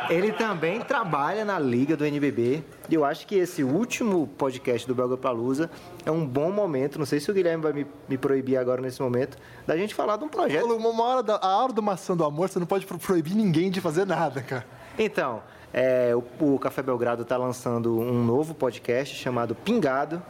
Ele 0.09 0.31
também 0.31 0.81
trabalha 0.81 1.45
na 1.45 1.57
liga 1.57 1.95
do 1.95 2.05
NBB. 2.05 2.63
E 2.89 2.93
eu 2.93 3.05
acho 3.05 3.25
que 3.25 3.35
esse 3.35 3.63
último 3.63 4.27
podcast 4.37 4.87
do 4.87 4.93
Belga 4.93 5.15
Palusa 5.15 5.69
é 6.05 6.11
um 6.11 6.25
bom 6.25 6.51
momento. 6.51 6.99
Não 6.99 7.05
sei 7.05 7.19
se 7.19 7.29
o 7.31 7.33
Guilherme 7.33 7.63
vai 7.63 7.73
me, 7.73 7.87
me 8.09 8.17
proibir 8.17 8.57
agora 8.57 8.81
nesse 8.81 9.01
momento 9.01 9.37
da 9.65 9.77
gente 9.77 9.93
falar 9.95 10.17
de 10.17 10.23
um 10.25 10.29
projeto. 10.29 10.65
Uma 10.65 11.03
hora 11.03 11.23
da, 11.23 11.37
a 11.37 11.57
hora 11.63 11.71
do 11.71 11.81
maçã 11.81 12.17
do 12.17 12.25
amor, 12.25 12.49
você 12.49 12.59
não 12.59 12.65
pode 12.65 12.85
pro- 12.85 12.97
proibir 12.99 13.35
ninguém 13.35 13.71
de 13.71 13.79
fazer 13.79 14.05
nada, 14.05 14.41
cara. 14.41 14.65
Então, 14.97 15.41
é, 15.71 16.13
o, 16.15 16.53
o 16.53 16.59
Café 16.59 16.81
Belgrado 16.81 17.21
está 17.21 17.37
lançando 17.37 17.97
um 17.97 18.23
novo 18.23 18.53
podcast 18.53 19.15
chamado 19.15 19.55
Pingado. 19.55 20.21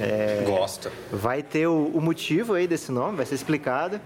É, 0.00 0.42
Gosta. 0.46 0.90
Vai 1.10 1.42
ter 1.42 1.66
o, 1.66 1.86
o 1.86 2.00
motivo 2.00 2.54
aí 2.54 2.66
desse 2.66 2.90
nome, 2.90 3.16
vai 3.16 3.26
ser 3.26 3.34
explicado. 3.34 4.00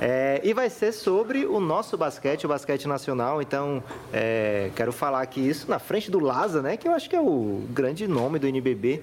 É, 0.00 0.40
e 0.44 0.52
vai 0.52 0.70
ser 0.70 0.92
sobre 0.92 1.44
o 1.44 1.58
nosso 1.58 1.96
basquete, 1.96 2.44
o 2.44 2.48
basquete 2.48 2.86
nacional. 2.86 3.42
Então, 3.42 3.82
é, 4.12 4.70
quero 4.76 4.92
falar 4.92 5.22
aqui 5.22 5.40
isso 5.40 5.68
na 5.68 5.78
frente 5.78 6.10
do 6.10 6.20
Laza, 6.20 6.62
né? 6.62 6.76
Que 6.76 6.86
eu 6.86 6.92
acho 6.92 7.10
que 7.10 7.16
é 7.16 7.20
o 7.20 7.62
grande 7.70 8.06
nome 8.06 8.38
do 8.38 8.46
NBB. 8.46 9.02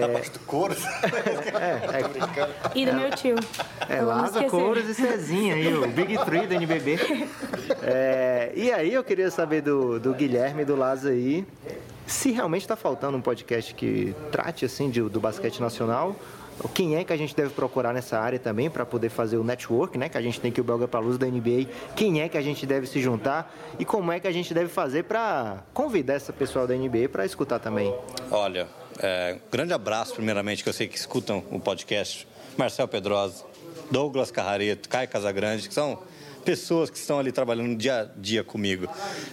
Na 0.00 0.08
parte 0.08 0.30
do 0.32 0.40
couro. 0.40 0.74
E 2.74 2.84
do 2.84 2.92
meu 2.92 3.10
tio. 3.10 3.36
É, 3.88 4.00
Laza. 4.00 4.44
Couros 4.44 4.88
e 4.88 4.94
Cezinha 4.94 5.54
aí, 5.54 5.72
o 5.74 5.86
Big 5.88 6.18
Three 6.24 6.46
do 6.46 6.54
NBB. 6.54 6.98
É, 7.82 8.52
e 8.54 8.70
aí 8.70 8.92
eu 8.92 9.02
queria 9.02 9.30
saber 9.30 9.62
do, 9.62 9.98
do 9.98 10.12
Guilherme 10.12 10.62
e 10.62 10.64
do 10.64 10.76
Laza 10.76 11.10
aí, 11.10 11.46
se 12.10 12.30
realmente 12.32 12.62
está 12.62 12.76
faltando 12.76 13.16
um 13.16 13.20
podcast 13.20 13.74
que 13.74 14.14
trate 14.32 14.64
assim 14.64 14.90
de- 14.90 15.00
do 15.02 15.20
basquete 15.20 15.60
nacional, 15.60 16.16
quem 16.74 16.96
é 16.96 17.04
que 17.04 17.12
a 17.12 17.16
gente 17.16 17.34
deve 17.34 17.50
procurar 17.50 17.94
nessa 17.94 18.18
área 18.18 18.38
também 18.38 18.68
para 18.68 18.84
poder 18.84 19.08
fazer 19.08 19.38
o 19.38 19.44
network, 19.44 19.96
né? 19.96 20.08
Que 20.10 20.18
a 20.18 20.20
gente 20.20 20.38
tem 20.40 20.52
que 20.52 20.60
o 20.60 20.64
Belga 20.64 20.86
para 20.86 21.00
Luz 21.00 21.16
da 21.16 21.26
NBA. 21.26 21.66
Quem 21.96 22.20
é 22.20 22.28
que 22.28 22.36
a 22.36 22.42
gente 22.42 22.66
deve 22.66 22.86
se 22.86 23.00
juntar 23.00 23.54
e 23.78 23.84
como 23.84 24.12
é 24.12 24.20
que 24.20 24.26
a 24.28 24.32
gente 24.32 24.52
deve 24.52 24.68
fazer 24.68 25.04
para 25.04 25.62
convidar 25.72 26.14
essa 26.14 26.32
pessoal 26.32 26.66
da 26.66 26.74
NBA 26.74 27.08
para 27.10 27.24
escutar 27.24 27.58
também. 27.60 27.94
Olha, 28.30 28.68
é, 28.98 29.38
grande 29.50 29.72
abraço, 29.72 30.14
primeiramente, 30.14 30.62
que 30.62 30.68
eu 30.68 30.72
sei 30.74 30.86
que 30.86 30.98
escutam 30.98 31.42
o 31.50 31.58
podcast. 31.58 32.28
Marcel 32.58 32.86
Pedrosa, 32.86 33.42
Douglas 33.90 34.30
Carrareto, 34.30 34.86
Caio 34.88 35.08
Casagrande, 35.08 35.66
que 35.66 35.72
são 35.72 35.98
pessoas 36.44 36.90
que 36.90 36.98
estão 36.98 37.18
ali 37.18 37.32
trabalhando 37.32 37.76
dia 37.76 38.00
a 38.02 38.04
dia 38.20 38.42
comigo. 38.44 38.88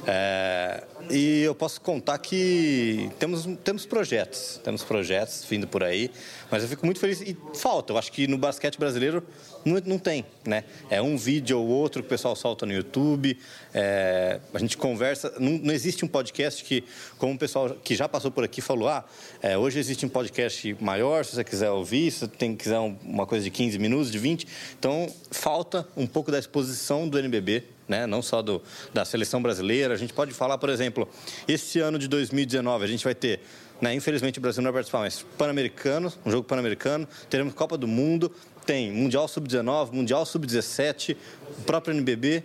É, 0.06 0.84
e 1.10 1.42
eu 1.44 1.56
posso 1.56 1.80
contar 1.82 2.18
que 2.18 3.10
temos, 3.20 3.48
temos 3.64 3.86
projetos, 3.86 4.60
temos 4.64 4.84
projetos 4.84 5.46
vindo 5.50 5.68
por 5.68 5.84
aí, 5.84 6.10
mas 6.52 6.64
eu 6.64 6.70
fico 6.70 6.86
muito 6.86 7.00
feliz. 7.00 7.22
E 7.22 7.38
falta, 7.54 7.94
eu 7.94 7.98
acho 7.98 8.12
que 8.12 8.28
no 8.28 8.38
basquete 8.38 8.78
brasileiro 8.78 9.24
não, 9.64 9.82
não 9.86 10.00
tem, 10.00 10.26
né? 10.46 10.64
É 10.90 11.02
um 11.02 11.18
vídeo 11.18 11.60
ou 11.60 11.68
outro 11.68 12.02
que 12.02 12.08
o 12.08 12.10
pessoal 12.10 12.36
solta 12.36 12.66
no 12.66 12.74
YouTube, 12.74 13.38
é, 13.74 14.40
a 14.54 14.60
gente 14.60 14.78
conversa. 14.78 15.34
Não, 15.40 15.52
não 15.52 15.74
existe 15.74 16.04
um 16.04 16.08
podcast 16.08 16.64
que, 16.64 16.84
como 17.18 17.34
o 17.34 17.38
pessoal 17.38 17.70
que 17.84 17.96
já 17.96 18.08
passou 18.08 18.32
por 18.32 18.44
aqui 18.44 18.62
falou, 18.62 18.88
ah, 18.88 19.06
é, 19.42 19.58
hoje 19.58 19.80
existe 19.80 20.06
um 20.06 20.10
podcast 20.10 20.76
maior, 20.80 21.26
se 21.26 21.36
você 21.36 21.44
quiser 21.44 21.70
ouvir, 21.70 22.12
se 22.12 22.20
você 22.20 22.28
tem, 22.28 22.56
quiser 22.56 22.80
um- 22.80 22.98
uma 23.04 23.26
coisa 23.26 23.44
de 23.44 23.52
15 23.52 23.78
minutos, 23.78 24.12
de 24.12 24.18
20. 24.20 24.48
Então, 24.80 25.08
falta 25.32 25.88
um 25.96 26.08
pouco 26.08 26.32
da 26.32 26.40
exposição 26.40 26.97
do 27.06 27.20
NBB, 27.20 27.66
né? 27.86 28.08
não 28.08 28.22
só 28.22 28.42
do, 28.42 28.62
da 28.94 29.04
seleção 29.04 29.42
brasileira. 29.42 29.94
A 29.94 29.98
gente 29.98 30.14
pode 30.14 30.34
falar, 30.34 30.58
por 30.58 30.70
exemplo, 30.70 31.10
esse 31.46 31.80
ano 31.82 32.00
de 32.00 32.08
2019, 32.08 32.86
a 32.86 32.88
gente 32.88 33.04
vai 33.04 33.14
ter, 33.14 33.42
né, 33.82 33.94
infelizmente 33.94 34.40
o 34.40 34.42
Brasil 34.42 34.64
não 34.64 34.72
vai 34.72 34.80
participar, 34.80 35.00
mas 35.00 35.26
Pan-Americano, 35.38 36.14
um 36.26 36.32
jogo 36.32 36.48
Pan-Americano, 36.48 37.06
teremos 37.30 37.54
Copa 37.54 37.78
do 37.78 37.88
Mundo, 37.88 38.32
tem 38.66 38.90
Mundial 38.90 39.28
Sub-19, 39.28 39.92
Mundial 39.92 40.26
Sub-17, 40.26 41.18
o 41.60 41.62
próprio 41.64 41.94
NBB. 41.94 42.44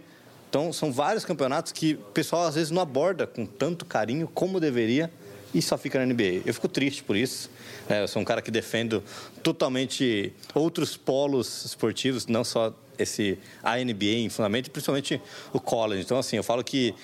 Então, 0.51 0.73
são 0.73 0.93
vários 0.93 1.25
campeonatos 1.25 1.73
que 1.73 1.95
o 1.95 2.13
pessoal 2.13 2.47
às 2.47 2.57
vezes 2.57 2.71
não 2.71 2.83
aborda 2.83 3.27
com 3.27 3.47
tanto 3.47 3.85
carinho 3.87 4.29
como 4.29 4.59
deveria 4.61 5.11
e 5.55 5.61
só 5.61 5.77
fica 5.77 5.99
na 5.99 6.07
NBA. 6.07 6.43
Eu 6.47 6.55
fico 6.55 6.69
triste 6.69 7.03
por 7.03 7.17
isso. 7.17 7.51
né? 7.89 8.03
Eu 8.03 8.09
sou 8.09 8.23
um 8.23 8.25
cara 8.25 8.41
que 8.41 8.51
defendo 8.51 9.03
totalmente 9.43 10.33
outros 10.55 10.97
polos 10.97 11.65
esportivos, 11.65 12.27
não 12.27 12.45
só 12.45 12.75
esse 12.99 13.39
a 13.63 13.77
NBA 13.79 14.05
em 14.25 14.29
fundamento, 14.29 14.71
principalmente 14.71 15.21
o 15.53 15.61
college. 15.61 16.03
Então, 16.03 16.19
assim, 16.19 16.37
eu 16.37 16.43
falo 16.43 16.63
que 16.63 16.95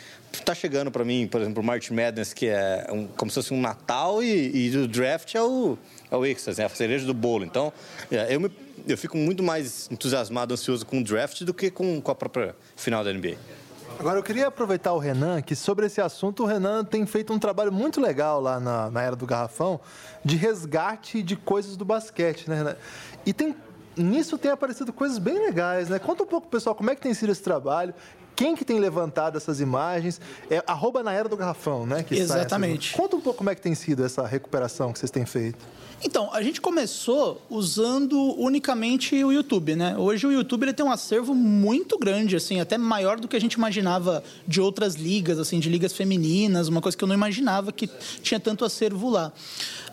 tá 0.44 0.54
chegando 0.54 0.90
para 0.90 1.04
mim, 1.04 1.26
por 1.26 1.40
exemplo, 1.40 1.62
o 1.62 1.66
March 1.66 1.90
Madness, 1.90 2.32
que 2.34 2.46
é 2.46 2.86
um- 2.92 3.06
como 3.06 3.30
se 3.30 3.36
fosse 3.36 3.54
um 3.54 3.60
Natal, 3.60 4.22
e, 4.22 4.68
e 4.68 4.76
o 4.76 4.86
draft 4.86 5.34
é 5.34 5.42
o, 5.42 5.78
é 6.10 6.16
o 6.16 6.24
êxtase, 6.26 6.60
né? 6.60 6.66
a 6.66 6.68
cereja 6.68 7.06
do 7.06 7.14
bolo. 7.14 7.44
Então, 7.44 7.72
é, 8.10 8.34
eu, 8.34 8.38
me- 8.40 8.50
eu 8.86 8.98
fico 8.98 9.16
muito 9.16 9.42
mais 9.42 9.88
entusiasmado, 9.90 10.52
ansioso 10.54 10.84
com 10.84 10.98
o 11.00 11.04
draft 11.04 11.42
do 11.42 11.54
que 11.54 11.70
com, 11.70 12.00
com 12.00 12.10
a 12.10 12.14
própria 12.14 12.54
final 12.76 13.02
da 13.02 13.10
NBA. 13.12 13.36
Agora, 13.98 14.18
eu 14.18 14.22
queria 14.22 14.46
aproveitar 14.46 14.92
o 14.92 14.98
Renan, 14.98 15.42
que 15.42 15.56
sobre 15.56 15.86
esse 15.86 16.00
assunto, 16.00 16.44
o 16.44 16.46
Renan 16.46 16.84
tem 16.84 17.04
feito 17.04 17.32
um 17.32 17.38
trabalho 17.38 17.72
muito 17.72 18.00
legal 18.00 18.40
lá 18.40 18.60
na, 18.60 18.90
na 18.90 19.02
Era 19.02 19.16
do 19.16 19.26
Garrafão, 19.26 19.80
de 20.24 20.36
resgate 20.36 21.20
de 21.22 21.34
coisas 21.34 21.76
do 21.76 21.84
basquete, 21.84 22.48
né, 22.48 22.56
Renan? 22.58 22.76
E 23.26 23.32
tem, 23.32 23.56
nisso 24.02 24.38
tem 24.38 24.50
aparecido 24.50 24.92
coisas 24.92 25.18
bem 25.18 25.38
legais, 25.38 25.88
né? 25.88 25.98
Conta 25.98 26.22
um 26.22 26.26
pouco, 26.26 26.48
pessoal, 26.48 26.74
como 26.74 26.90
é 26.90 26.94
que 26.94 27.00
tem 27.00 27.14
sido 27.14 27.32
esse 27.32 27.42
trabalho, 27.42 27.94
quem 28.38 28.54
que 28.54 28.64
tem 28.64 28.78
levantado 28.78 29.36
essas 29.36 29.60
imagens, 29.60 30.20
é 30.48 30.62
arroba 30.64 31.02
na 31.02 31.12
Era 31.12 31.28
do 31.28 31.36
Garrafão, 31.36 31.84
né? 31.84 32.04
sai 32.08 32.18
essas- 32.18 32.36
Exatamente. 32.36 32.92
Conta 32.94 33.16
um 33.16 33.20
pouco 33.20 33.38
como 33.38 33.50
é 33.50 33.54
que 33.56 33.60
tem 33.60 33.74
sido 33.74 34.04
essa 34.04 34.24
recuperação 34.24 34.92
que 34.92 34.98
vocês 35.00 35.10
têm 35.10 35.26
feito. 35.26 35.58
Então, 36.04 36.32
a 36.32 36.40
gente 36.40 36.60
começou 36.60 37.42
usando 37.50 38.16
unicamente 38.40 39.16
o 39.24 39.32
YouTube, 39.32 39.74
né? 39.74 39.96
Hoje 39.98 40.24
o 40.28 40.30
YouTube 40.30 40.62
ele 40.62 40.72
tem 40.72 40.86
um 40.86 40.92
acervo 40.92 41.34
muito 41.34 41.98
grande, 41.98 42.36
assim, 42.36 42.60
até 42.60 42.78
maior 42.78 43.18
do 43.18 43.26
que 43.26 43.34
a 43.34 43.40
gente 43.40 43.54
imaginava 43.54 44.22
de 44.46 44.60
outras 44.60 44.94
ligas, 44.94 45.40
assim, 45.40 45.58
de 45.58 45.68
ligas 45.68 45.92
femininas, 45.92 46.68
uma 46.68 46.80
coisa 46.80 46.96
que 46.96 47.02
eu 47.02 47.08
não 47.08 47.16
imaginava 47.16 47.72
que 47.72 47.88
tinha 48.22 48.38
tanto 48.38 48.64
acervo 48.64 49.10
lá. 49.10 49.32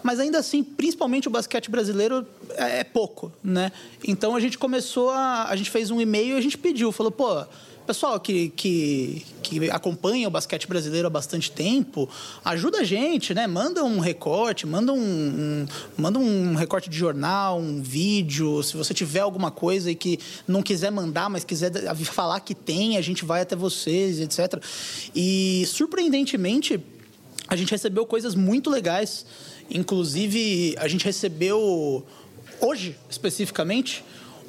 Mas 0.03 0.19
ainda 0.19 0.37
assim, 0.37 0.61
principalmente 0.63 1.27
o 1.27 1.31
basquete 1.31 1.71
brasileiro 1.71 2.23
é 2.51 2.81
é 2.81 2.83
pouco, 2.83 3.31
né? 3.43 3.71
Então 4.07 4.35
a 4.35 4.39
gente 4.39 4.55
começou 4.59 5.09
a. 5.09 5.45
A 5.49 5.55
gente 5.55 5.71
fez 5.71 5.89
um 5.89 5.99
e-mail 5.99 6.35
e 6.35 6.37
a 6.37 6.41
gente 6.41 6.59
pediu, 6.59 6.91
falou, 6.91 7.11
pô. 7.11 7.43
Pessoal 7.85 8.19
que, 8.19 8.49
que, 8.49 9.25
que 9.43 9.69
acompanha 9.69 10.27
o 10.27 10.31
basquete 10.31 10.67
brasileiro 10.67 11.07
há 11.07 11.09
bastante 11.09 11.51
tempo, 11.51 12.09
ajuda 12.43 12.79
a 12.79 12.83
gente, 12.83 13.33
né? 13.33 13.47
Manda 13.47 13.83
um 13.83 13.99
recorte, 13.99 14.65
manda 14.65 14.91
um, 14.91 14.97
um, 14.99 15.65
manda 15.97 16.19
um 16.19 16.55
recorte 16.55 16.89
de 16.89 16.97
jornal, 16.97 17.59
um 17.59 17.81
vídeo. 17.81 18.63
Se 18.63 18.75
você 18.75 18.93
tiver 18.93 19.19
alguma 19.19 19.51
coisa 19.51 19.91
e 19.91 19.95
que 19.95 20.19
não 20.47 20.61
quiser 20.61 20.91
mandar, 20.91 21.29
mas 21.29 21.43
quiser 21.43 21.71
falar 22.05 22.39
que 22.39 22.55
tem, 22.55 22.97
a 22.97 23.01
gente 23.01 23.23
vai 23.23 23.41
até 23.41 23.55
vocês, 23.55 24.19
etc. 24.19 24.61
E 25.15 25.65
surpreendentemente, 25.67 26.79
a 27.47 27.55
gente 27.55 27.71
recebeu 27.71 28.05
coisas 28.05 28.33
muito 28.33 28.69
legais. 28.69 29.25
Inclusive, 29.69 30.75
a 30.77 30.87
gente 30.87 31.05
recebeu 31.05 32.05
hoje 32.59 32.95
especificamente 33.09 34.03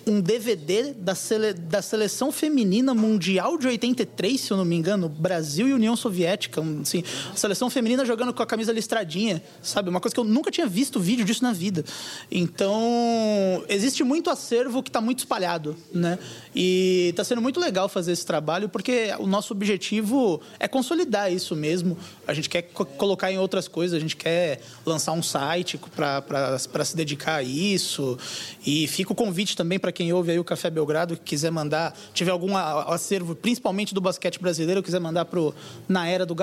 um 0.09 0.21
DVD 0.21 0.93
da, 0.93 1.17
sele, 1.17 1.53
da 1.53 1.83
seleção 1.83 2.31
feminina 2.31 2.95
mundial 2.95 3.59
de 3.59 3.67
83, 3.67 4.41
se 4.41 4.53
eu 4.53 4.57
não 4.57 4.65
me 4.65 4.77
engano, 4.77 5.09
Brasil 5.09 5.67
e 5.67 5.73
União 5.73 5.97
Soviética, 5.97 6.63
assim, 6.81 7.03
seleção 7.35 7.69
feminina 7.69 8.05
jogando 8.05 8.33
com 8.33 8.41
a 8.41 8.47
camisa 8.47 8.73
listradinha, 8.73 9.43
sabe? 9.61 9.91
Uma 9.91 10.01
coisa 10.01 10.15
que 10.15 10.21
eu 10.21 10.25
nunca 10.25 10.49
tinha 10.49 10.67
visto 10.69 11.01
vídeo 11.01 11.25
disso 11.25 11.43
na 11.43 11.53
vida. 11.53 11.85
Então, 12.31 13.65
existe 13.69 14.05
muito 14.05 14.31
acervo 14.31 14.81
que 14.81 14.91
está 14.91 15.01
muito 15.01 15.19
espalhado, 15.19 15.77
né? 15.93 16.21
E 16.55 17.09
está 17.11 17.25
sendo 17.25 17.43
muito 17.43 17.59
legal 17.59 17.89
fazer 17.89 18.13
esse 18.13 18.25
trabalho, 18.25 18.69
porque 18.69 19.13
o 19.19 19.27
nosso 19.27 19.53
objetivo 19.53 20.41
é 20.61 20.69
consolidar 20.69 21.33
isso 21.33 21.57
mesmo. 21.57 21.99
A 22.29 22.33
gente 22.33 22.49
quer 22.49 22.63
co 22.63 22.87
colocar 22.87 23.33
em 23.33 23.39
outras 23.39 23.67
coisas, 23.67 23.97
a 23.97 24.01
gente 24.01 24.15
quer 24.15 24.61
lançar 24.85 25.13
um 25.13 25.23
site 25.23 25.81
para 25.97 26.85
se 26.85 26.97
dedicar 26.97 27.37
a 27.37 27.43
isso. 27.43 28.17
E 28.65 28.87
fica 28.87 29.13
o 29.13 29.17
convite 29.17 29.57
também 29.57 29.81
para 29.81 29.96
quem 29.97 30.13
ouve 30.13 30.31
aí 30.31 30.39
o 30.39 30.45
Café 30.45 30.69
Belgrado, 30.69 31.17
que 31.17 31.23
quiser 31.23 31.51
mandar, 31.51 31.97
tiver 32.13 32.31
algum 32.31 32.55
acervo, 32.55 33.35
principalmente 33.35 33.95
do 33.95 34.01
basquete 34.01 34.39
brasileiro, 34.39 34.83
quiser 34.83 35.01
mandar 35.01 35.25
pro 35.25 35.55
na 35.89 36.07
era 36.07 36.27
do 36.27 36.37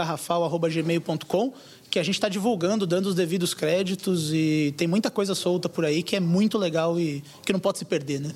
que 1.87 1.99
a 1.99 2.03
gente 2.03 2.15
está 2.15 2.27
divulgando, 2.27 2.87
dando 2.87 3.05
os 3.05 3.13
devidos 3.13 3.53
créditos 3.53 4.33
e 4.33 4.73
tem 4.75 4.87
muita 4.87 5.11
coisa 5.11 5.35
solta 5.35 5.69
por 5.69 5.85
aí 5.85 6.01
que 6.01 6.15
é 6.15 6.19
muito 6.19 6.57
legal 6.57 6.99
e 6.99 7.23
que 7.45 7.53
não 7.53 7.59
pode 7.59 7.77
se 7.77 7.85
perder, 7.85 8.19
né? 8.19 8.31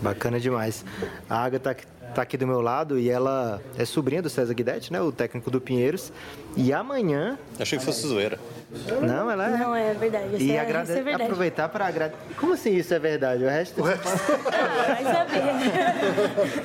Bacana 0.00 0.38
demais. 0.38 0.84
A 1.28 1.42
Agatha 1.42 1.76
está 2.08 2.22
aqui 2.22 2.36
do 2.36 2.46
meu 2.46 2.60
lado 2.60 2.98
e 2.98 3.08
ela 3.08 3.60
é 3.76 3.84
sobrinha 3.84 4.22
do 4.22 4.30
César 4.30 4.52
Guidetti, 4.54 4.92
né? 4.92 5.00
O 5.00 5.10
técnico 5.10 5.50
do 5.50 5.60
Pinheiros. 5.60 6.12
E 6.56 6.72
amanhã. 6.72 7.38
Achei 7.58 7.78
que 7.78 7.84
fosse 7.84 8.06
zoeira. 8.06 8.38
Não, 9.02 9.30
ela 9.30 9.48
é. 9.48 9.56
Não, 9.56 9.74
é 9.74 9.94
verdade. 9.94 10.36
E 10.38 10.52
é, 10.52 10.60
agrade... 10.60 10.90
é 10.90 11.02
verdade. 11.02 11.22
aproveitar 11.24 11.68
para 11.68 11.86
agradecer. 11.86 12.34
Como 12.36 12.54
assim 12.54 12.74
isso 12.74 12.92
é 12.92 12.98
verdade? 12.98 13.44
O 13.44 13.48
resto. 13.48 13.82
Ah, 13.84 14.84
vai 14.86 15.04
saber. 15.04 15.42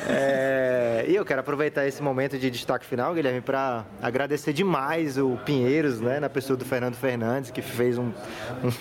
é... 0.10 1.06
E 1.08 1.15
eu 1.15 1.25
quero 1.25 1.39
aproveitar 1.39 1.86
esse 1.86 2.01
momento 2.01 2.38
de 2.38 2.50
destaque 2.50 2.86
final, 2.86 3.13
Guilherme, 3.13 3.41
para 3.41 3.86
agradecer 4.01 4.53
demais 4.53 5.17
o 5.17 5.38
Pinheiros, 5.46 6.00
né? 6.01 6.20
Na 6.20 6.29
pessoa 6.29 6.58
do 6.58 6.65
Fernando 6.65 6.96
Fernandes, 6.96 7.51
que 7.51 7.62
fez 7.62 7.98
um, 7.98 8.12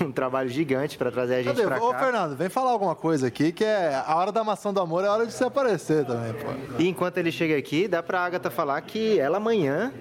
um 0.01 0.11
trabalho 0.11 0.49
gigante 0.49 0.99
para 0.99 1.11
trazer 1.11 1.37
a 1.37 1.43
gente 1.43 1.63
para 1.63 1.79
cá. 1.79 1.85
Ô, 1.85 1.95
Fernando, 1.95 2.37
vem 2.37 2.49
falar 2.49 2.71
alguma 2.71 2.95
coisa 2.95 3.29
aqui, 3.29 3.53
que 3.53 3.65
é 3.65 4.03
a 4.07 4.17
hora 4.17 4.33
da 4.33 4.43
maçã 4.43 4.73
do 4.73 4.81
amor, 4.81 5.05
é 5.05 5.09
a 5.09 5.13
hora 5.13 5.27
de 5.27 5.33
você 5.33 5.45
aparecer 5.45 6.05
também, 6.05 6.33
pô. 6.33 6.56
E 6.79 6.89
enquanto 6.89 7.19
ele 7.19 7.33
chega 7.33 7.57
aqui, 7.57 7.89
dá 7.89 8.03
pra 8.03 8.21
Agatha 8.21 8.51
falar 8.51 8.81
que 8.83 9.19
ela 9.19 9.39
amanhã, 9.39 9.93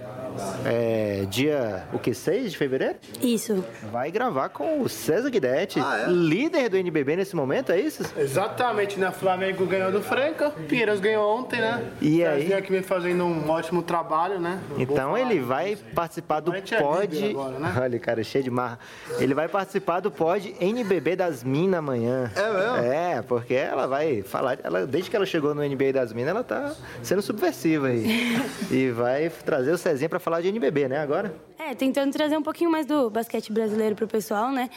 é, 0.65 1.25
dia 1.29 1.83
o 1.93 1.99
que, 1.99 2.13
6 2.13 2.51
de 2.51 2.57
fevereiro? 2.57 2.95
Isso. 3.21 3.63
Vai 3.91 4.11
gravar 4.11 4.49
com 4.49 4.81
o 4.81 4.89
César 4.89 5.29
Guidetti, 5.29 5.79
Ah, 5.79 6.05
é? 6.07 6.11
líder 6.11 6.69
do 6.69 6.77
NBB 6.77 7.15
nesse 7.15 7.35
momento, 7.35 7.71
é 7.71 7.79
isso? 7.79 8.03
Exatamente, 8.17 8.99
né? 8.99 9.11
Flamengo 9.11 9.65
ganhou 9.65 9.91
do 9.91 10.01
Franca, 10.01 10.51
Pinheiros 10.67 10.99
ganhou 10.99 11.37
ontem, 11.37 11.59
né? 11.59 11.83
E 12.01 12.23
aí? 12.23 12.41
Cezinha 12.41 12.61
que 12.61 12.71
vem 12.71 12.81
fazendo 12.81 13.23
um 13.25 13.49
ótimo 13.49 13.81
trabalho, 13.81 14.39
né? 14.39 14.59
Então 14.77 15.17
ele 15.17 15.39
vai 15.39 15.75
participar 15.93 16.39
do 16.39 16.53
é 16.53 16.61
pod. 16.61 17.25
agora, 17.25 17.59
né? 17.59 17.73
Olha, 17.79 17.99
cara, 17.99 18.23
cheio 18.23 18.43
de 18.43 18.51
marra. 18.51 18.79
Ele 19.19 19.33
vai 19.33 19.47
participar 19.47 19.99
do 19.99 20.11
pod 20.11 20.55
NBB 20.59 21.15
das 21.15 21.43
Minas 21.43 21.79
amanhã. 21.79 22.31
É 22.35 22.53
mesmo? 22.53 22.77
É, 22.77 23.21
porque 23.21 23.53
ela 23.53 23.87
vai 23.87 24.21
falar. 24.21 24.57
Ela, 24.63 24.85
desde 24.85 25.09
que 25.09 25.15
ela 25.15 25.25
chegou 25.25 25.53
no 25.55 25.63
NBB 25.63 25.93
das 25.93 26.13
Minas, 26.13 26.29
ela 26.31 26.43
tá 26.43 26.73
sendo 27.01 27.21
subversiva 27.21 27.87
aí. 27.87 28.35
e 28.71 28.89
vai 28.91 29.29
trazer 29.29 29.71
o 29.71 29.77
Cezinha 29.77 30.09
pra 30.09 30.19
falar 30.25 30.41
de 30.41 30.47
NBB, 30.47 30.87
né? 30.87 30.97
Agora? 30.97 31.31
É, 31.57 31.73
tentando 31.73 32.11
trazer 32.11 32.37
um 32.37 32.43
pouquinho 32.43 32.69
mais 32.69 32.85
do 32.85 33.09
basquete 33.09 33.51
brasileiro 33.51 33.95
pro 33.95 34.07
pessoal, 34.07 34.51
né? 34.51 34.69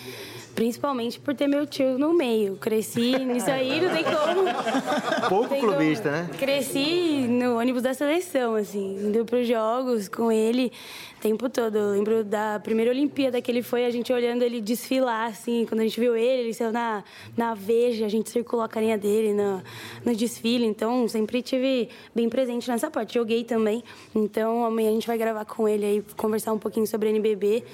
Principalmente 0.55 1.19
por 1.19 1.35
ter 1.35 1.49
meu 1.49 1.67
tio 1.67 1.99
no 1.99 2.15
meio. 2.15 2.57
Cresci 2.57 3.19
nisso 3.19 3.51
aí, 3.51 3.81
não 3.81 3.91
tem 3.91 4.05
como. 4.05 5.29
Pouco 5.29 5.49
Tem 5.49 5.61
como. 5.61 5.73
clubista, 5.73 6.11
né? 6.11 6.31
Cresci 6.39 7.27
no 7.29 7.59
ônibus 7.59 7.83
da 7.83 7.95
seleção, 7.95 8.55
assim, 8.55 8.97
indo 9.07 9.25
pros 9.25 9.47
jogos 9.47 10.09
com 10.09 10.31
ele 10.31 10.73
o 11.19 11.21
tempo 11.21 11.49
todo. 11.51 11.77
Eu 11.77 11.91
lembro 11.91 12.25
da 12.25 12.61
primeira 12.61 12.91
Olimpíada 12.91 13.43
que 13.43 13.51
ele 13.51 13.63
foi, 13.63 13.85
a 13.85 13.91
gente 13.91 14.13
olhando 14.13 14.43
ele 14.43 14.61
desfilar, 14.61 15.29
assim, 15.29 15.67
quando 15.67 15.81
a 15.81 15.85
gente 15.85 15.99
viu 15.99 16.17
ele, 16.17 16.43
ele 16.43 16.55
saiu 16.55 16.73
na, 16.73 17.03
na 17.37 17.55
Veja, 17.55 18.07
a 18.07 18.09
gente 18.09 18.31
circulou 18.31 18.65
a 18.65 18.69
carinha 18.69 18.97
dele 18.97 19.35
no, 19.35 19.63
no 20.05 20.17
desfile, 20.17 20.65
então 20.65 21.07
sempre 21.09 21.43
tive 21.43 21.89
bem 22.15 22.29
presente 22.29 22.69
nessa 22.69 22.91
parte. 22.91 23.15
Joguei 23.15 23.43
também, 23.45 23.83
então 24.15 24.65
amanhã 24.65 24.91
a 24.91 24.93
gente 24.93 25.07
vai 25.07 25.19
gravar 25.19 25.45
com 25.45 25.69
ele 25.69 25.85
aí, 25.85 26.05
conversar 26.17 26.53
um 26.53 26.59
pouquinho 26.69 26.87
sobre 26.87 27.09
NBB. 27.09 27.65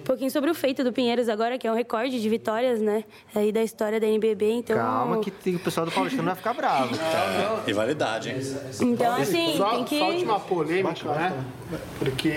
Um 0.00 0.02
pouquinho 0.02 0.30
sobre 0.30 0.50
o 0.50 0.54
feito 0.54 0.82
do 0.82 0.92
Pinheiros 0.94 1.28
agora, 1.28 1.58
que 1.58 1.68
é 1.68 1.70
um 1.70 1.74
recorde 1.74 2.20
de 2.20 2.28
vitórias, 2.28 2.80
né? 2.80 3.04
Aí 3.34 3.52
da 3.52 3.62
história 3.62 4.00
da 4.00 4.06
NBB, 4.06 4.50
então... 4.50 4.74
Calma, 4.76 5.18
que 5.20 5.30
tem- 5.30 5.54
o 5.54 5.58
pessoal 5.58 5.84
do 5.84 5.92
Paulistano 5.92 6.24
vai 6.24 6.34
ficar 6.34 6.54
bravo. 6.54 6.96
Rivalidade, 7.66 8.30
hein? 8.30 8.36
Então, 8.80 9.14
assim, 9.16 9.54
Só, 9.58 9.70
tem 9.70 9.84
que... 9.84 9.98
só 9.98 10.06
última 10.08 10.40
polêmica, 10.40 11.08
né? 11.12 11.44
Porque 11.98 12.32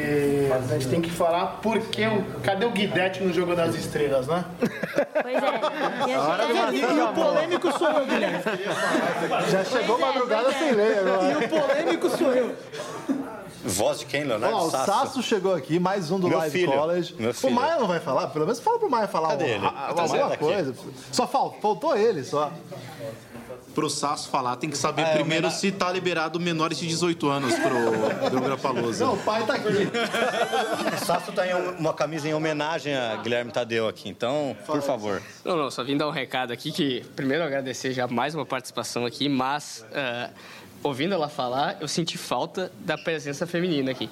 a 0.53 0.73
gente 0.73 0.87
tem 0.89 1.01
que 1.01 1.09
falar 1.09 1.61
por 1.63 1.79
que 1.79 2.05
o, 2.05 2.23
cadê 2.43 2.65
o 2.65 2.69
Guidetti 2.71 3.23
no 3.23 3.31
Jogo 3.33 3.55
das 3.55 3.73
Estrelas, 3.75 4.27
né? 4.27 4.43
Pois 4.59 5.35
é. 5.35 6.09
E 6.09 6.13
achei- 6.13 6.79
E, 6.79 6.81
e 6.81 7.01
o 7.01 7.07
polêmico 7.13 7.71
sou 7.79 7.89
eu, 7.89 8.05
Guilherme. 8.05 8.39
Já 9.49 9.63
chegou 9.63 9.97
Pois 9.97 10.01
é, 10.01 10.13
madrugada 10.13 10.43
pois 10.43 10.55
é. 10.55 10.59
sem 10.59 10.71
ler 10.73 10.97
agora. 10.99 11.31
E 11.31 11.45
o 11.45 11.49
polêmico 11.49 12.09
sou 12.09 12.31
eu. 12.33 12.53
Voz 13.73 13.99
de 13.99 14.05
quem, 14.05 14.23
Leonardo? 14.23 14.55
Ó, 14.55 14.67
o 14.67 14.71
Sasso. 14.71 14.85
Sasso 14.85 15.23
chegou 15.23 15.53
aqui, 15.53 15.79
mais 15.79 16.11
um 16.11 16.19
do 16.19 16.27
Meu 16.29 16.37
Live 16.37 16.59
filho, 16.59 16.71
College. 16.71 17.15
meu 17.17 17.31
O 17.31 17.33
filho. 17.33 17.53
Maia 17.53 17.77
não 17.79 17.87
vai 17.87 17.99
falar? 17.99 18.27
Pelo 18.27 18.45
menos 18.45 18.59
fala 18.59 18.79
pro 18.79 18.89
Maia 18.89 19.07
falar 19.07 19.29
Cadê 19.29 19.43
um- 19.43 19.47
ele? 19.47 19.65
a- 19.65 19.69
Tá 19.71 19.85
alguma 19.89 20.07
certo 20.07 20.25
aqui. 20.33 20.37
coisa. 20.37 20.75
Só 21.11 21.27
faltou, 21.27 21.59
faltou 21.61 21.97
ele, 21.97 22.23
só. 22.23 22.51
Pro 23.73 23.89
Sasso 23.89 24.29
falar, 24.29 24.55
tem 24.57 24.69
que 24.69 24.77
saber 24.77 25.01
Ah, 25.01 25.07
é, 25.09 25.13
primeiro 25.15 25.47
homena- 25.47 25.49
se 25.59 25.71
tá 25.71 25.91
liberado 25.91 26.39
menores 26.39 26.77
de 26.77 26.87
18 26.87 27.27
anos 27.27 27.55
pro 27.55 28.29
Belgra 28.29 28.55
Palusa. 28.55 29.03
Não, 29.05 29.13
o 29.15 29.17
pai 29.17 29.43
tá 29.47 29.55
aqui. 29.55 29.67
O 31.01 31.05
Sasso 31.05 31.31
tá 31.31 31.47
em 31.47 31.53
uma 31.79 31.91
camisa 31.93 32.27
em 32.29 32.35
homenagem 32.35 32.95
a 32.95 33.15
Guilherme 33.15 33.51
Tadeu 33.51 33.87
aqui, 33.87 34.07
então, 34.09 34.55
por 34.65 34.79
favor. 34.83 35.21
Não, 35.43 35.57
não, 35.57 35.71
só 35.71 35.83
vim 35.83 35.97
dar 35.97 36.07
um 36.07 36.11
recado 36.11 36.53
aqui 36.53 36.71
que, 36.71 37.03
primeiro, 37.15 37.43
agradecer 37.43 37.93
já 37.93 38.07
mais 38.07 38.35
uma 38.35 38.45
participação 38.45 39.05
aqui, 39.07 39.27
mas, 39.27 39.83
ah, 39.91 40.29
ouvindo 40.83 41.13
ela 41.13 41.29
falar, 41.29 41.77
eu 41.79 41.87
senti 41.87 42.17
falta 42.17 42.71
da 42.79 42.97
presença 42.97 43.47
feminina 43.47 43.91
aqui. 43.91 44.09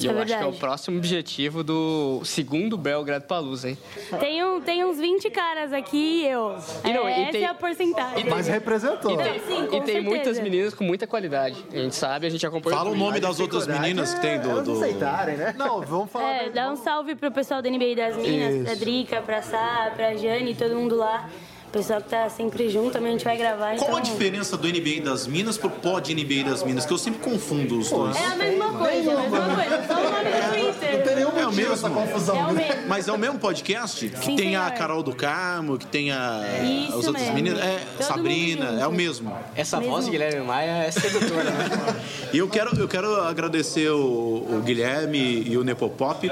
E 0.00 0.06
É 0.06 0.12
eu 0.12 0.18
acho 0.18 0.26
que 0.26 0.32
é 0.44 0.46
o 0.46 0.52
próximo 0.52 0.96
objetivo 0.96 1.64
do 1.64 2.20
segundo 2.24 2.78
Belgrado 2.78 3.24
Palusa, 3.24 3.70
hein? 3.70 3.78
Tem, 4.20 4.44
um, 4.44 4.60
tem 4.60 4.84
uns 4.84 4.96
20 4.96 5.28
caras 5.28 5.72
aqui 5.72 6.22
e 6.22 6.26
eu. 6.28 6.56
E 6.84 6.92
não, 6.92 7.08
e 7.08 7.12
Essa 7.12 7.32
tem- 7.32 7.42
é 7.42 7.48
a 7.48 7.54
porcentagem. 7.54 8.24
Mas 8.30 8.46
representou. 8.46 9.10
E 9.10 9.16
tem, 9.16 9.40
sim, 9.40 9.66
com 9.66 9.74
e 9.76 9.80
tem 9.80 10.00
muitas 10.00 10.38
meninas 10.38 10.72
com 10.72 10.84
muita 10.84 11.04
qualidade. 11.04 11.64
A 11.72 11.76
gente 11.78 11.96
sabe, 11.96 12.28
a 12.28 12.30
gente 12.30 12.46
acompanha 12.46 12.76
Fala 12.76 12.90
o 12.90 12.96
nome 12.96 13.18
das 13.18 13.40
outras 13.40 13.66
meninas 13.66 14.14
que 14.14 14.20
tem 14.20 14.38
do. 14.40 14.62
Do... 14.62 14.72
aceitarem, 14.74 15.36
né? 15.36 15.52
Não, 15.58 15.80
vamos 15.80 16.12
falar. 16.12 16.44
É, 16.44 16.48
dá 16.50 16.70
um 16.70 16.76
salve 16.76 17.16
pro 17.16 17.32
pessoal 17.32 17.60
da 17.60 17.68
NBA 17.68 17.96
das 17.96 18.16
Minas, 18.16 18.54
Isso. 18.54 18.64
pra 18.66 18.74
Drica, 18.76 19.20
pra 19.20 19.42
Sá, 19.42 19.92
pra 19.96 20.14
Jane, 20.14 20.54
todo 20.54 20.76
mundo 20.76 20.94
lá. 20.94 21.28
O 21.68 21.70
pessoal 21.70 22.00
que 22.00 22.08
tá 22.08 22.30
sempre 22.30 22.70
junto, 22.70 22.92
também 22.92 23.10
a 23.10 23.12
gente 23.12 23.24
vai 23.24 23.36
gravar. 23.36 23.76
Qual 23.76 23.90
então... 23.90 23.96
a 23.98 24.00
diferença 24.00 24.56
do 24.56 24.66
NBA 24.66 25.02
das 25.04 25.26
Minas 25.26 25.58
pro 25.58 25.68
pod 25.68 26.14
NBA 26.14 26.48
das 26.48 26.62
Minas? 26.62 26.86
Que 26.86 26.94
eu 26.94 26.96
sempre 26.96 27.20
confundo 27.20 27.78
os 27.78 27.90
dois. 27.90 28.16
É 28.16 28.24
a 28.24 28.36
mesma 28.36 28.67
coisa, 28.78 29.10
é 29.10 29.14
a 29.14 29.20
mesma 29.20 29.54
coisa. 29.54 29.86
Só 29.88 29.94
o 29.94 30.02
nome 30.04 30.24
do 30.24 30.48
Twitter. 30.50 30.98
Não 30.98 31.04
tem 31.04 31.14
nenhum 31.16 31.28
É 31.28 31.42
o 31.46 31.50
motivo 31.50 31.72
essa 31.72 31.88
mesmo. 31.88 32.06
confusão. 32.06 32.36
É 32.36 32.44
o 32.44 32.52
mesmo. 32.54 32.88
Mas 32.88 33.08
é 33.08 33.12
o 33.12 33.18
mesmo 33.18 33.38
podcast? 33.38 34.08
Que 34.08 34.24
Sim, 34.24 34.36
tem 34.36 34.56
a 34.56 34.64
senhor. 34.66 34.78
Carol 34.78 35.02
do 35.02 35.14
Carmo, 35.14 35.76
que 35.78 35.86
tem 35.86 36.10
a, 36.12 36.42
Isso 36.62 36.98
as 36.98 37.06
outras 37.06 37.22
mesmo. 37.22 37.34
meninas. 37.34 37.60
É, 37.60 37.80
Todo 37.98 38.06
Sabrina, 38.06 38.80
é 38.80 38.86
o 38.86 38.92
mesmo. 38.92 39.36
Essa 39.54 39.78
Mesmo. 39.78 39.92
voz 39.92 40.04
de 40.04 40.10
Guilherme 40.12 40.46
Maia 40.46 40.84
é 40.84 40.90
sedutora, 40.90 41.44
né? 41.44 41.96
E 42.32 42.38
eu 42.38 42.48
quero, 42.48 42.78
eu 42.78 42.86
quero 42.86 43.22
agradecer 43.22 43.90
o, 43.90 44.46
o 44.50 44.62
Guilherme 44.64 45.42
e 45.46 45.56
o 45.56 45.64
Nepopop, 45.64 46.30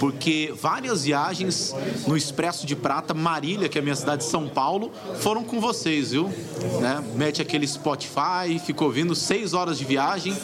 porque 0.00 0.52
várias 0.58 1.04
viagens 1.04 1.74
no 2.06 2.16
Expresso 2.16 2.66
de 2.66 2.74
Prata, 2.74 3.12
Marília, 3.14 3.68
que 3.68 3.76
é 3.78 3.80
a 3.80 3.84
minha 3.84 3.94
cidade 3.96 4.24
de 4.24 4.30
São 4.30 4.48
Paulo, 4.48 4.64
Paulo 4.64 4.92
foram 5.20 5.44
com 5.44 5.60
vocês, 5.60 6.12
viu? 6.12 6.32
Né? 6.80 7.04
Mete 7.14 7.42
aquele 7.42 7.66
Spotify, 7.68 8.58
ficou 8.64 8.86
ouvindo 8.86 9.14
seis 9.14 9.52
horas 9.52 9.76
de 9.76 9.84
viagem, 9.84 10.34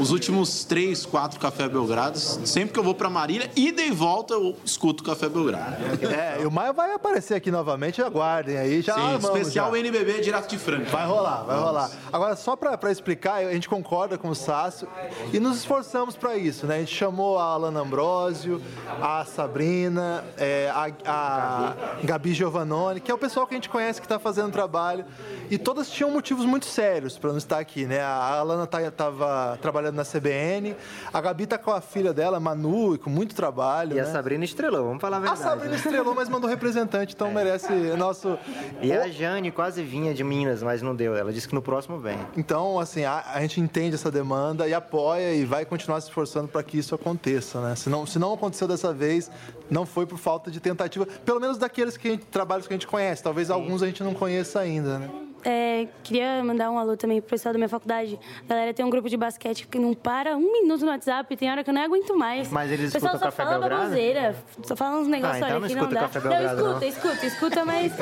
os 0.00 0.12
últimos 0.12 0.62
três, 0.64 0.93
quatro 1.04 1.40
Café 1.40 1.68
Belgrados. 1.68 2.40
Sempre 2.44 2.74
que 2.74 2.78
eu 2.78 2.84
vou 2.84 2.94
para 2.94 3.08
Marília, 3.10 3.50
ida 3.56 3.82
e 3.82 3.90
volta, 3.90 4.34
eu 4.34 4.56
escuto 4.64 5.02
Café 5.02 5.28
Belgrado. 5.28 5.76
É, 6.06 6.42
e 6.42 6.46
o 6.46 6.50
Maia 6.50 6.72
vai 6.72 6.92
aparecer 6.92 7.34
aqui 7.34 7.50
novamente, 7.50 8.02
aguardem 8.02 8.56
aí. 8.56 8.82
Já 8.82 8.94
Sim, 8.94 9.16
especial 9.16 9.72
já. 9.72 9.78
NBB 9.78 10.20
direto 10.20 10.48
de 10.48 10.58
Franca. 10.58 10.90
Vai 10.90 11.06
rolar, 11.06 11.42
vai 11.44 11.58
rolar. 11.58 11.90
Agora, 12.12 12.36
só 12.36 12.54
pra, 12.54 12.76
pra 12.76 12.92
explicar, 12.92 13.36
a 13.36 13.52
gente 13.52 13.68
concorda 13.68 14.18
com 14.18 14.28
o 14.28 14.34
Sácio 14.34 14.86
e 15.32 15.40
nos 15.40 15.56
esforçamos 15.58 16.16
pra 16.16 16.36
isso, 16.36 16.66
né? 16.66 16.76
A 16.76 16.78
gente 16.80 16.94
chamou 16.94 17.38
a 17.38 17.44
Alana 17.44 17.80
Ambrosio, 17.80 18.60
a 19.00 19.24
Sabrina, 19.24 20.24
é, 20.36 20.70
a, 20.74 20.90
a 21.06 21.74
Gabi 22.02 22.34
Giovannone, 22.34 23.00
que 23.00 23.10
é 23.10 23.14
o 23.14 23.18
pessoal 23.18 23.46
que 23.46 23.54
a 23.54 23.56
gente 23.56 23.68
conhece 23.68 24.00
que 24.00 24.08
tá 24.08 24.18
fazendo 24.18 24.52
trabalho. 24.52 25.04
E 25.50 25.58
todas 25.58 25.90
tinham 25.90 26.10
motivos 26.10 26.44
muito 26.44 26.66
sérios 26.66 27.18
pra 27.18 27.30
não 27.30 27.38
estar 27.38 27.58
aqui, 27.58 27.86
né? 27.86 28.00
A 28.00 28.38
Alana 28.38 28.66
tá, 28.66 28.90
tava 28.90 29.58
trabalhando 29.60 29.96
na 29.96 30.04
CBN, 30.04 30.74
a 31.12 31.20
Gabi 31.20 31.46
tá 31.46 31.58
com 31.58 31.70
a 31.70 31.80
filha 31.80 32.12
dela, 32.12 32.40
Manu, 32.40 32.94
e 32.94 32.98
com 32.98 33.10
muito 33.10 33.34
trabalho. 33.34 33.92
E 33.92 33.94
né? 33.96 34.02
a 34.02 34.06
Sabrina 34.06 34.44
estrelou, 34.44 34.84
vamos 34.84 35.00
falar 35.00 35.16
a 35.16 35.18
A 35.18 35.20
verdade. 35.20 35.42
Sabrina 35.42 35.70
né? 35.70 35.76
estrelou, 35.76 36.14
mas 36.14 36.28
mandou 36.28 36.48
representante, 36.48 37.14
então 37.14 37.30
merece 37.30 37.72
nosso. 37.96 38.38
E 38.80 38.92
a 38.92 39.08
Jane 39.08 39.50
quase 39.50 39.82
vinha 39.82 40.14
de 40.14 40.24
Minas, 40.24 40.62
mas 40.62 40.82
não 40.82 40.94
deu. 40.94 41.16
Ela 41.16 41.32
disse 41.32 41.48
que 41.48 41.54
no 41.54 41.62
próximo 41.62 41.98
vem. 41.98 42.18
Então, 42.36 42.78
assim, 42.78 43.04
a, 43.04 43.24
a 43.34 43.40
gente 43.40 43.60
entende 43.60 43.94
essa 43.94 44.10
demanda 44.10 44.66
e 44.68 44.74
apoia 44.74 45.34
e 45.34 45.44
vai 45.44 45.64
continuar 45.64 46.00
se 46.00 46.08
esforçando 46.08 46.48
para 46.48 46.62
que 46.62 46.78
isso 46.78 46.94
aconteça, 46.94 47.60
né? 47.60 47.76
Se 47.76 47.88
não, 47.88 48.06
se 48.06 48.18
não 48.18 48.32
aconteceu 48.32 48.66
dessa 48.66 48.92
vez, 48.92 49.30
não 49.70 49.86
foi 49.86 50.06
por 50.06 50.18
falta 50.18 50.50
de 50.50 50.60
tentativa, 50.60 51.06
pelo 51.24 51.40
menos 51.40 51.58
daqueles 51.58 51.96
que 51.96 52.08
a 52.08 52.10
gente, 52.12 52.24
trabalhos 52.26 52.66
que 52.66 52.72
a 52.72 52.76
gente 52.76 52.86
conhece. 52.86 53.22
Talvez 53.22 53.50
alguns 53.50 53.82
a 53.82 53.86
gente 53.86 54.02
não 54.02 54.14
conheça 54.14 54.60
ainda, 54.60 54.98
né? 54.98 55.10
É, 55.44 55.86
queria 56.02 56.42
mandar 56.42 56.70
um 56.70 56.78
alô 56.78 56.96
também 56.96 57.20
pro 57.20 57.30
pessoal 57.30 57.52
da 57.52 57.58
minha 57.58 57.68
faculdade. 57.68 58.18
Galera, 58.48 58.72
tem 58.72 58.84
um 58.84 58.88
grupo 58.88 59.08
de 59.10 59.16
basquete 59.16 59.66
que 59.68 59.78
não 59.78 59.92
para 59.92 60.36
um 60.36 60.52
minuto 60.52 60.80
no 60.84 60.90
WhatsApp, 60.90 61.36
tem 61.36 61.50
hora 61.50 61.62
que 61.62 61.68
eu 61.68 61.74
não 61.74 61.82
aguento 61.82 62.16
mais. 62.16 62.48
Mas 62.50 62.70
eles 62.72 62.90
o 62.90 62.92
pessoal 62.94 63.14
escutam 63.14 63.30
só 63.30 63.36
Café 63.36 63.44
fala 63.50 63.58
Belgrado? 63.58 63.82
baboseira, 63.82 64.36
só 64.62 64.74
fala 64.76 64.96
uns 65.00 65.06
negócios 65.08 65.36
então 65.36 65.48
olha, 65.50 65.60
não 65.60 65.68
que 65.68 65.74
não 65.74 65.82
escuta 65.82 65.94
dá. 65.94 66.00
Café 66.08 66.20
não, 66.20 66.28
Belgrado, 66.30 66.56
escuta, 66.60 66.80
não. 66.80 66.88
escuta, 66.88 67.26
escuta, 67.26 67.64
mas, 67.66 67.92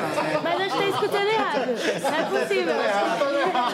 mas 0.43 0.61
acho 0.61 0.77
que 0.77 0.81
tá 0.83 0.89
escutando 0.89 1.27
errado. 1.27 1.67
Não 2.03 2.39
é 2.39 2.43
possível. 2.45 2.73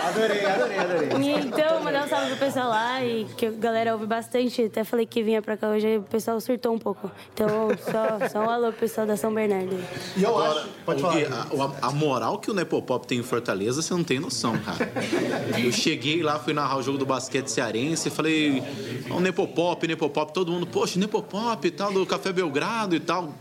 Adorei, 0.07 0.45
adorei, 0.45 0.77
adorei. 0.79 1.09
E 1.21 1.45
então, 1.47 1.83
mandar 1.83 2.05
um 2.05 2.07
salve 2.07 2.27
pro 2.29 2.37
pessoal 2.37 2.69
lá 2.69 3.03
e 3.03 3.25
que 3.37 3.45
a 3.45 3.51
galera 3.51 3.93
ouve 3.93 4.05
bastante. 4.07 4.63
Até 4.63 4.83
falei 4.83 5.05
que 5.05 5.21
vinha 5.21 5.41
pra 5.41 5.55
cá 5.57 5.69
hoje 5.69 5.87
e 5.87 5.97
o 5.97 6.01
pessoal 6.03 6.39
surtou 6.41 6.73
um 6.73 6.79
pouco. 6.79 7.11
Então, 7.33 7.69
só, 7.79 8.27
só 8.29 8.39
um 8.39 8.49
alô 8.49 8.69
pro 8.71 8.79
pessoal 8.79 9.05
da 9.05 9.15
São 9.15 9.33
Bernardo. 9.33 9.77
E 10.17 10.23
eu 10.23 10.37
acho. 10.39 10.67
Pode 10.85 11.01
Porque 11.01 11.25
falar. 11.25 11.47
a, 11.81 11.87
a- 11.87 11.89
a 11.89 11.91
moral 11.91 12.39
que 12.39 12.49
o 12.49 12.53
Nepopop 12.53 13.05
tem 13.05 13.19
em 13.19 13.23
Fortaleza, 13.23 13.58
você 13.67 13.93
não 13.93 14.03
tem 14.03 14.19
noção, 14.19 14.57
cara. 14.59 14.91
Eu 15.57 15.71
cheguei 15.71 16.21
lá, 16.23 16.39
fui 16.39 16.53
narrar 16.53 16.77
o 16.77 16.81
jogo 16.83 16.97
do 16.97 17.05
basquete 17.05 17.47
cearense 17.47 18.07
e 18.07 18.11
falei, 18.11 18.63
o 19.09 19.19
Nepopop, 19.19 19.87
Nepopop, 19.87 20.33
todo 20.33 20.51
mundo, 20.51 20.65
poxa, 20.67 20.99
Nepopop 20.99 21.67
e 21.67 21.71
tal, 21.71 21.91
do 21.93 22.05
Café 22.05 22.31
Belgrado 22.31 22.95
e 22.95 22.99
tal. 22.99 23.33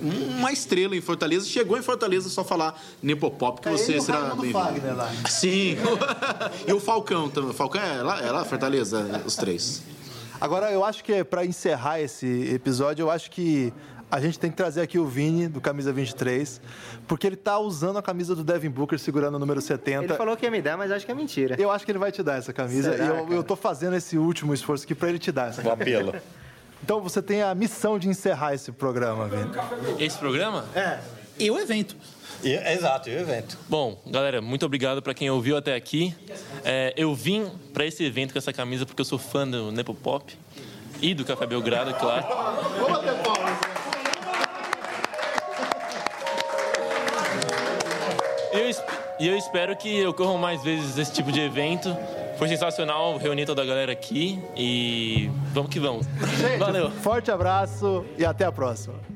Uma 0.00 0.52
estrela 0.52 0.94
em 0.94 1.00
Fortaleza, 1.00 1.46
chegou 1.46 1.78
em 1.78 1.82
Fortaleza 1.82 2.28
só 2.28 2.44
falar 2.44 2.78
Nepopop, 3.02 3.60
que 3.60 3.68
É 3.68 3.72
você 3.72 3.92
ele 3.92 4.00
o 4.00 4.02
será 4.02 4.34
bem-vindo. 4.34 4.52
Fagner 4.52 4.96
lá. 4.96 5.10
Sim. 5.28 5.76
e 6.68 6.72
o 6.72 6.78
Falcão 6.78 7.30
também. 7.30 7.50
O 7.50 7.54
Falcão 7.54 7.80
é 7.80 8.02
lá, 8.02 8.20
é 8.20 8.30
lá 8.30 8.44
Fortaleza, 8.44 9.22
os 9.24 9.36
três. 9.36 9.82
Agora, 10.38 10.70
eu 10.70 10.84
acho 10.84 11.02
que 11.02 11.24
para 11.24 11.46
encerrar 11.46 12.00
esse 12.00 12.26
episódio, 12.52 13.04
eu 13.04 13.10
acho 13.10 13.30
que 13.30 13.72
a 14.10 14.20
gente 14.20 14.38
tem 14.38 14.50
que 14.50 14.56
trazer 14.56 14.80
aqui 14.80 14.98
o 14.98 15.06
Vini, 15.06 15.48
do 15.48 15.60
Camisa 15.60 15.92
23, 15.92 16.60
porque 17.08 17.26
ele 17.26 17.36
tá 17.36 17.58
usando 17.58 17.98
a 17.98 18.02
camisa 18.02 18.34
do 18.34 18.44
Devin 18.44 18.70
Booker, 18.70 18.98
segurando 18.98 19.34
o 19.34 19.38
número 19.38 19.60
70. 19.60 20.04
Ele 20.04 20.14
falou 20.14 20.36
que 20.36 20.44
ia 20.44 20.50
me 20.50 20.62
dar, 20.62 20.76
mas 20.76 20.90
acho 20.92 21.04
que 21.04 21.12
é 21.12 21.14
mentira. 21.14 21.56
Eu 21.58 21.70
acho 21.70 21.84
que 21.84 21.90
ele 21.90 21.98
vai 21.98 22.12
te 22.12 22.22
dar 22.22 22.36
essa 22.38 22.52
camisa. 22.52 22.92
Será, 22.92 23.04
e 23.04 23.08
eu, 23.08 23.14
cara? 23.24 23.34
eu 23.34 23.42
tô 23.44 23.56
fazendo 23.56 23.96
esse 23.96 24.16
último 24.16 24.54
esforço 24.54 24.84
aqui 24.84 24.94
para 24.94 25.08
ele 25.08 25.18
te 25.18 25.32
dar 25.32 25.48
essa 25.48 25.62
camisa. 25.62 25.82
apelo. 25.82 26.14
Então 26.82 27.00
você 27.00 27.22
tem 27.22 27.42
a 27.42 27.54
missão 27.54 27.98
de 27.98 28.06
encerrar 28.06 28.54
esse 28.54 28.70
programa, 28.70 29.26
Vini. 29.26 29.50
Esse 29.98 30.18
programa? 30.18 30.66
É. 30.74 30.98
E 31.38 31.50
o 31.50 31.58
evento. 31.58 31.96
E- 32.44 32.52
exato, 32.52 33.08
e 33.08 33.16
o 33.16 33.18
evento. 33.18 33.58
Bom, 33.68 34.00
galera, 34.06 34.40
muito 34.42 34.64
obrigado 34.66 35.02
para 35.02 35.14
quem 35.14 35.28
ouviu 35.30 35.56
até 35.56 35.74
aqui. 35.74 36.14
É, 36.64 36.92
eu 36.96 37.14
vim 37.14 37.50
para 37.72 37.84
esse 37.86 38.04
evento 38.04 38.32
com 38.32 38.38
essa 38.38 38.52
camisa 38.52 38.84
porque 38.86 39.00
eu 39.00 39.06
sou 39.06 39.18
fã 39.18 39.48
do 39.48 39.72
Nepopop 39.72 40.38
e 41.00 41.14
do 41.14 41.24
Café 41.24 41.46
Belgrado, 41.46 41.92
claro. 41.94 42.26
Vamos 42.78 42.92
bater 42.92 43.14
palmas. 43.22 43.45
Eu, 48.56 48.70
e 49.20 49.28
eu 49.28 49.36
espero 49.36 49.76
que 49.76 50.04
ocorram 50.06 50.38
mais 50.38 50.62
vezes 50.62 50.96
esse 50.98 51.12
tipo 51.12 51.30
de 51.32 51.40
evento. 51.40 51.96
Foi 52.38 52.48
sensacional 52.48 53.16
reunir 53.16 53.46
toda 53.46 53.62
a 53.62 53.64
galera 53.64 53.92
aqui 53.92 54.38
e 54.56 55.30
vamos 55.52 55.70
que 55.70 55.80
vamos. 55.80 56.06
Gente, 56.38 56.58
Valeu. 56.58 56.90
Forte 56.90 57.30
abraço 57.30 58.04
e 58.18 58.24
até 58.24 58.44
a 58.44 58.52
próxima. 58.52 59.15